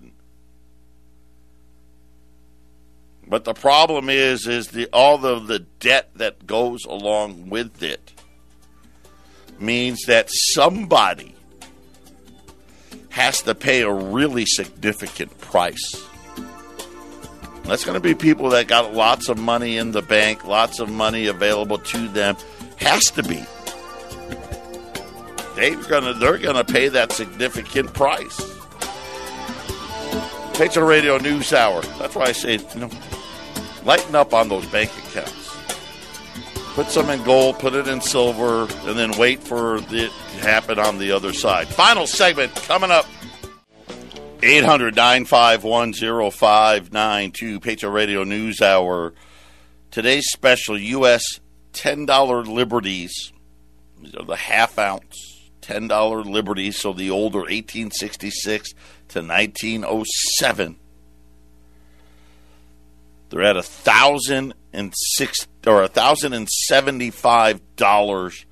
But 3.28 3.44
the 3.44 3.54
problem 3.54 4.08
is, 4.08 4.46
is 4.46 4.68
the 4.68 4.88
all 4.92 5.24
of 5.24 5.46
the 5.46 5.58
debt 5.58 6.10
that 6.16 6.46
goes 6.46 6.84
along 6.84 7.50
with 7.50 7.82
it 7.82 8.12
means 9.58 10.02
that 10.06 10.28
somebody 10.30 11.34
has 13.10 13.42
to 13.42 13.54
pay 13.54 13.82
a 13.82 13.92
really 13.92 14.46
significant 14.46 15.36
price 15.40 16.08
that's 17.68 17.84
going 17.84 17.96
to 17.96 18.00
be 18.00 18.14
people 18.14 18.48
that 18.50 18.66
got 18.66 18.94
lots 18.94 19.28
of 19.28 19.36
money 19.36 19.76
in 19.76 19.92
the 19.92 20.00
bank, 20.00 20.46
lots 20.46 20.80
of 20.80 20.88
money 20.88 21.26
available 21.26 21.76
to 21.76 22.08
them. 22.08 22.34
Has 22.76 23.10
to 23.10 23.22
be. 23.22 23.44
They're 25.54 25.76
gonna 25.88 26.14
they're 26.14 26.38
gonna 26.38 26.64
pay 26.64 26.88
that 26.88 27.12
significant 27.12 27.92
price. 27.92 28.40
Patriot 30.54 30.86
Radio 30.86 31.18
News 31.18 31.52
Hour. 31.52 31.82
That's 31.98 32.14
why 32.14 32.26
I 32.26 32.32
say, 32.32 32.54
you 32.54 32.80
know, 32.80 32.90
lighten 33.88 34.14
up 34.14 34.34
on 34.34 34.50
those 34.50 34.66
bank 34.66 34.90
accounts. 34.98 35.56
Put 36.74 36.88
some 36.88 37.08
in 37.08 37.22
gold, 37.24 37.58
put 37.58 37.72
it 37.72 37.88
in 37.88 38.02
silver, 38.02 38.68
and 38.86 38.98
then 38.98 39.16
wait 39.16 39.40
for 39.40 39.78
it 39.78 39.88
to 39.88 40.10
happen 40.40 40.78
on 40.78 40.98
the 40.98 41.10
other 41.10 41.32
side. 41.32 41.68
Final 41.68 42.06
segment 42.06 42.54
coming 42.54 42.90
up. 42.90 43.06
800 44.42 44.94
951 44.94 45.94
0592, 45.94 47.60
Patriot 47.60 47.90
Radio 47.90 48.24
News 48.24 48.60
Hour. 48.60 49.14
Today's 49.90 50.26
special 50.32 50.78
U.S. 50.78 51.40
$10 51.72 52.46
Liberties. 52.46 53.32
These 54.02 54.14
are 54.14 54.24
the 54.24 54.36
half 54.36 54.78
ounce 54.78 55.50
$10 55.62 56.26
Liberties, 56.26 56.76
so 56.76 56.92
the 56.92 57.08
older 57.08 57.38
1866 57.38 58.72
to 59.08 59.22
1907. 59.22 60.76
They're 63.30 63.42
at 63.42 63.56
a 63.56 63.62
thousand 63.62 64.54
and 64.72 64.92
six 64.96 65.46
or 65.66 65.82
a 65.82 65.88
thousand 65.88 66.32
and 66.32 66.48
seventy 66.48 67.10
five 67.10 67.60
dollars 67.76 68.46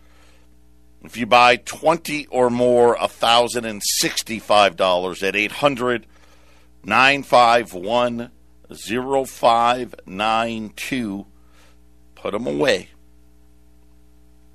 if 1.07 1.16
you 1.16 1.24
buy 1.24 1.57
20 1.57 2.27
or 2.27 2.51
more, 2.51 2.93
a 2.95 3.07
$1,065 3.07 5.22
at 5.22 5.37
800 5.37 6.07
951 6.85 8.31
0592. 8.68 11.27
Put 12.16 12.33
them 12.33 12.49
away. 12.49 12.89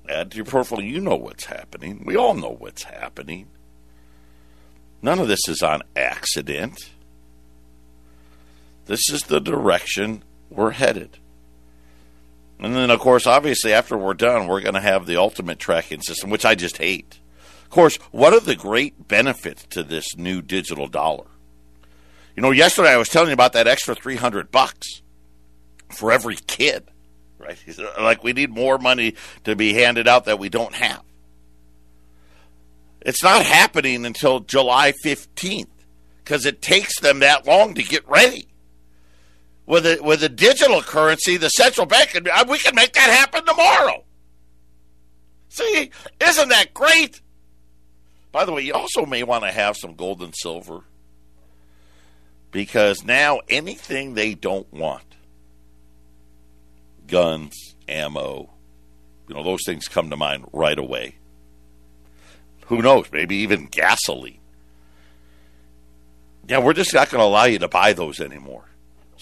Add 0.08 0.30
to 0.30 0.36
your 0.36 0.44
profile. 0.44 0.82
You 0.82 1.00
know 1.00 1.16
what's 1.16 1.46
happening. 1.46 2.02
We 2.04 2.16
all 2.16 2.34
know 2.34 2.54
what's 2.58 2.82
happening. 2.82 3.48
None 5.00 5.18
of 5.18 5.28
this 5.28 5.48
is 5.48 5.62
on 5.62 5.82
accident. 5.96 6.90
This 8.86 9.08
is 9.10 9.22
the 9.22 9.40
direction 9.40 10.24
we're 10.50 10.72
headed. 10.72 11.18
And 12.58 12.76
then, 12.76 12.90
of 12.90 13.00
course, 13.00 13.26
obviously, 13.26 13.72
after 13.72 13.98
we're 13.98 14.14
done, 14.14 14.46
we're 14.46 14.60
going 14.60 14.74
to 14.74 14.80
have 14.80 15.06
the 15.06 15.16
ultimate 15.16 15.58
tracking 15.58 16.00
system, 16.00 16.30
which 16.30 16.44
I 16.44 16.54
just 16.54 16.78
hate. 16.78 17.18
Of 17.64 17.70
course, 17.70 17.96
what 18.12 18.32
are 18.32 18.40
the 18.40 18.54
great 18.54 19.08
benefits 19.08 19.64
to 19.70 19.82
this 19.82 20.16
new 20.16 20.42
digital 20.42 20.86
dollar? 20.86 21.26
You 22.36 22.42
know, 22.42 22.50
yesterday 22.50 22.90
I 22.90 22.98
was 22.98 23.08
telling 23.08 23.28
you 23.28 23.34
about 23.34 23.52
that 23.54 23.66
extra 23.66 23.94
300 23.94 24.52
bucks 24.52 25.02
for 25.88 26.12
every 26.12 26.36
kid, 26.36 26.84
right? 27.38 27.58
Like 28.00 28.22
we 28.22 28.32
need 28.32 28.50
more 28.50 28.78
money 28.78 29.14
to 29.44 29.56
be 29.56 29.74
handed 29.74 30.06
out 30.06 30.26
that 30.26 30.38
we 30.38 30.48
don't 30.48 30.74
have. 30.74 31.02
It's 33.00 33.22
not 33.22 33.44
happening 33.44 34.06
until 34.06 34.40
July 34.40 34.92
15th 35.04 35.66
because 36.22 36.46
it 36.46 36.62
takes 36.62 37.00
them 37.00 37.18
that 37.18 37.46
long 37.46 37.74
to 37.74 37.82
get 37.82 38.08
ready 38.08 38.51
with 39.66 39.86
a, 39.86 40.00
with 40.02 40.22
a 40.22 40.28
digital 40.28 40.82
currency, 40.82 41.36
the 41.36 41.48
central 41.50 41.86
bank, 41.86 42.14
uh, 42.14 42.44
we 42.48 42.58
can 42.58 42.74
make 42.74 42.92
that 42.92 43.10
happen 43.10 43.44
tomorrow. 43.44 44.04
See, 45.48 45.90
isn't 46.20 46.48
that 46.48 46.74
great? 46.74 47.20
By 48.32 48.44
the 48.44 48.52
way, 48.52 48.62
you 48.62 48.72
also 48.72 49.04
may 49.04 49.22
want 49.22 49.44
to 49.44 49.52
have 49.52 49.76
some 49.76 49.94
gold 49.94 50.22
and 50.22 50.34
silver 50.34 50.84
because 52.50 53.04
now 53.04 53.40
anything 53.48 54.14
they 54.14 54.34
don't 54.34 54.70
want 54.72 55.04
guns, 57.06 57.74
ammo, 57.88 58.50
you 59.28 59.34
know, 59.34 59.42
those 59.42 59.60
things 59.66 59.88
come 59.88 60.10
to 60.10 60.16
mind 60.16 60.46
right 60.52 60.78
away. 60.78 61.16
Who 62.66 62.80
knows? 62.80 63.06
Maybe 63.12 63.36
even 63.36 63.66
gasoline. 63.66 64.38
Yeah, 66.48 66.58
we're 66.58 66.72
just 66.72 66.94
not 66.94 67.10
going 67.10 67.20
to 67.20 67.26
allow 67.26 67.44
you 67.44 67.58
to 67.58 67.68
buy 67.68 67.92
those 67.92 68.20
anymore. 68.20 68.64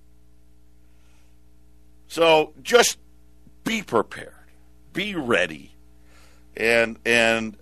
So 2.09 2.55
just 2.63 2.97
be 3.63 3.83
prepared, 3.83 4.33
be 4.95 5.15
ready, 5.15 5.75
and 6.57 6.99
and 7.05 7.59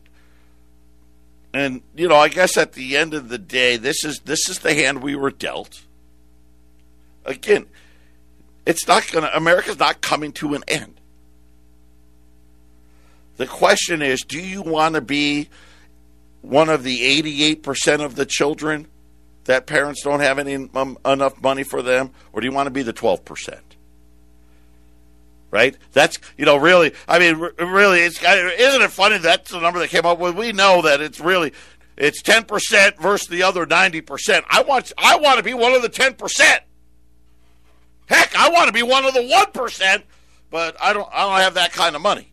and 1.53 1.83
you 1.97 2.09
know 2.09 2.16
I 2.16 2.29
guess 2.29 2.57
at 2.57 2.75
the 2.75 2.97
end 2.97 3.14
of 3.14 3.29
the 3.29 3.39
day, 3.39 3.77
this 3.77 4.05
is 4.05 4.21
this 4.21 4.49
is 4.49 4.61
the 4.61 4.75
hand 4.75 5.03
we 5.03 5.16
were 5.16 5.33
dealt. 5.33 5.83
Again, 7.25 7.66
it's 8.64 8.87
not 8.87 9.11
going 9.11 9.25
to 9.25 9.37
America's 9.37 9.81
not 9.81 10.01
coming 10.01 10.31
to 10.35 10.55
an 10.55 10.62
end. 10.69 10.98
The 13.39 13.47
question 13.47 14.03
is, 14.03 14.20
do 14.22 14.39
you 14.41 14.62
want 14.62 14.97
to 14.97 15.01
be 15.01 15.49
one 16.43 16.68
of 16.68 16.82
the 16.82 17.22
88% 17.57 18.05
of 18.05 18.16
the 18.16 18.26
children 18.26 18.89
that 19.45 19.66
parents 19.66 20.03
don't 20.03 20.20
have 20.20 20.39
any 20.39 20.68
um, 20.74 20.99
enough 21.07 21.41
money 21.41 21.62
for 21.62 21.80
them, 21.80 22.11
or 22.32 22.41
do 22.41 22.47
you 22.47 22.53
want 22.53 22.66
to 22.66 22.70
be 22.70 22.82
the 22.82 22.93
12%? 22.93 23.61
Right? 25.51 25.76
That's 25.93 26.18
you 26.36 26.45
know 26.45 26.59
really. 26.59 26.93
I 27.09 27.18
mean, 27.18 27.39
really, 27.39 28.01
it's 28.01 28.22
isn't 28.22 28.82
it 28.82 28.91
funny 28.91 29.16
that's 29.16 29.51
the 29.51 29.61
number 29.61 29.78
they 29.78 29.89
came 29.89 30.05
up 30.05 30.18
with? 30.18 30.36
We 30.36 30.53
know 30.53 30.82
that 30.82 31.01
it's 31.01 31.20
really 31.20 31.55
it's 31.97 32.22
10% 32.22 32.99
versus 32.99 33.28
the 33.28 33.45
other 33.45 33.64
90%. 33.66 34.45
I 34.51 34.62
want 34.62 34.93
I 34.99 35.16
want 35.16 35.39
to 35.39 35.43
be 35.43 35.55
one 35.55 35.72
of 35.72 35.80
the 35.80 35.89
10%. 35.89 36.59
Heck, 38.07 38.36
I 38.36 38.51
want 38.51 38.66
to 38.66 38.72
be 38.74 38.82
one 38.82 39.07
of 39.07 39.14
the 39.14 39.20
1%, 39.20 40.03
but 40.51 40.76
I 40.82 40.93
don't 40.93 41.09
I 41.11 41.20
don't 41.20 41.41
have 41.41 41.55
that 41.55 41.72
kind 41.72 41.97
of 41.97 42.03
money. 42.03 42.28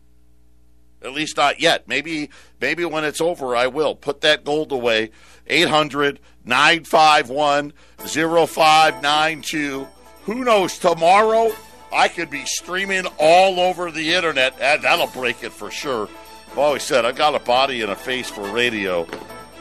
At 1.02 1.12
least 1.12 1.36
not 1.36 1.60
yet. 1.60 1.86
Maybe 1.86 2.30
maybe 2.60 2.84
when 2.84 3.04
it's 3.04 3.20
over 3.20 3.54
I 3.54 3.66
will. 3.66 3.94
Put 3.94 4.22
that 4.22 4.44
gold 4.44 4.72
away. 4.72 5.10
800 5.46 6.18
951 6.44 7.72
0592. 7.98 9.86
Who 10.24 10.44
knows? 10.44 10.78
Tomorrow 10.78 11.52
I 11.92 12.08
could 12.08 12.30
be 12.30 12.44
streaming 12.44 13.06
all 13.18 13.60
over 13.60 13.90
the 13.90 14.14
internet. 14.14 14.58
That'll 14.58 15.06
break 15.08 15.42
it 15.44 15.52
for 15.52 15.70
sure. 15.70 16.08
I've 16.50 16.58
always 16.58 16.82
said 16.82 17.04
I've 17.04 17.16
got 17.16 17.34
a 17.34 17.40
body 17.40 17.82
and 17.82 17.92
a 17.92 17.96
face 17.96 18.28
for 18.30 18.42
radio. 18.50 19.06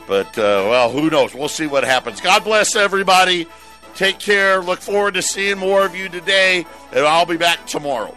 But, 0.07 0.37
uh, 0.37 0.65
well, 0.69 0.91
who 0.91 1.09
knows? 1.09 1.33
We'll 1.33 1.47
see 1.49 1.67
what 1.67 1.83
happens. 1.83 2.21
God 2.21 2.43
bless 2.43 2.75
everybody. 2.75 3.47
Take 3.95 4.19
care. 4.19 4.61
Look 4.61 4.79
forward 4.79 5.15
to 5.15 5.21
seeing 5.21 5.57
more 5.57 5.85
of 5.85 5.95
you 5.95 6.09
today, 6.09 6.65
and 6.91 7.05
I'll 7.05 7.25
be 7.25 7.37
back 7.37 7.65
tomorrow. 7.65 8.15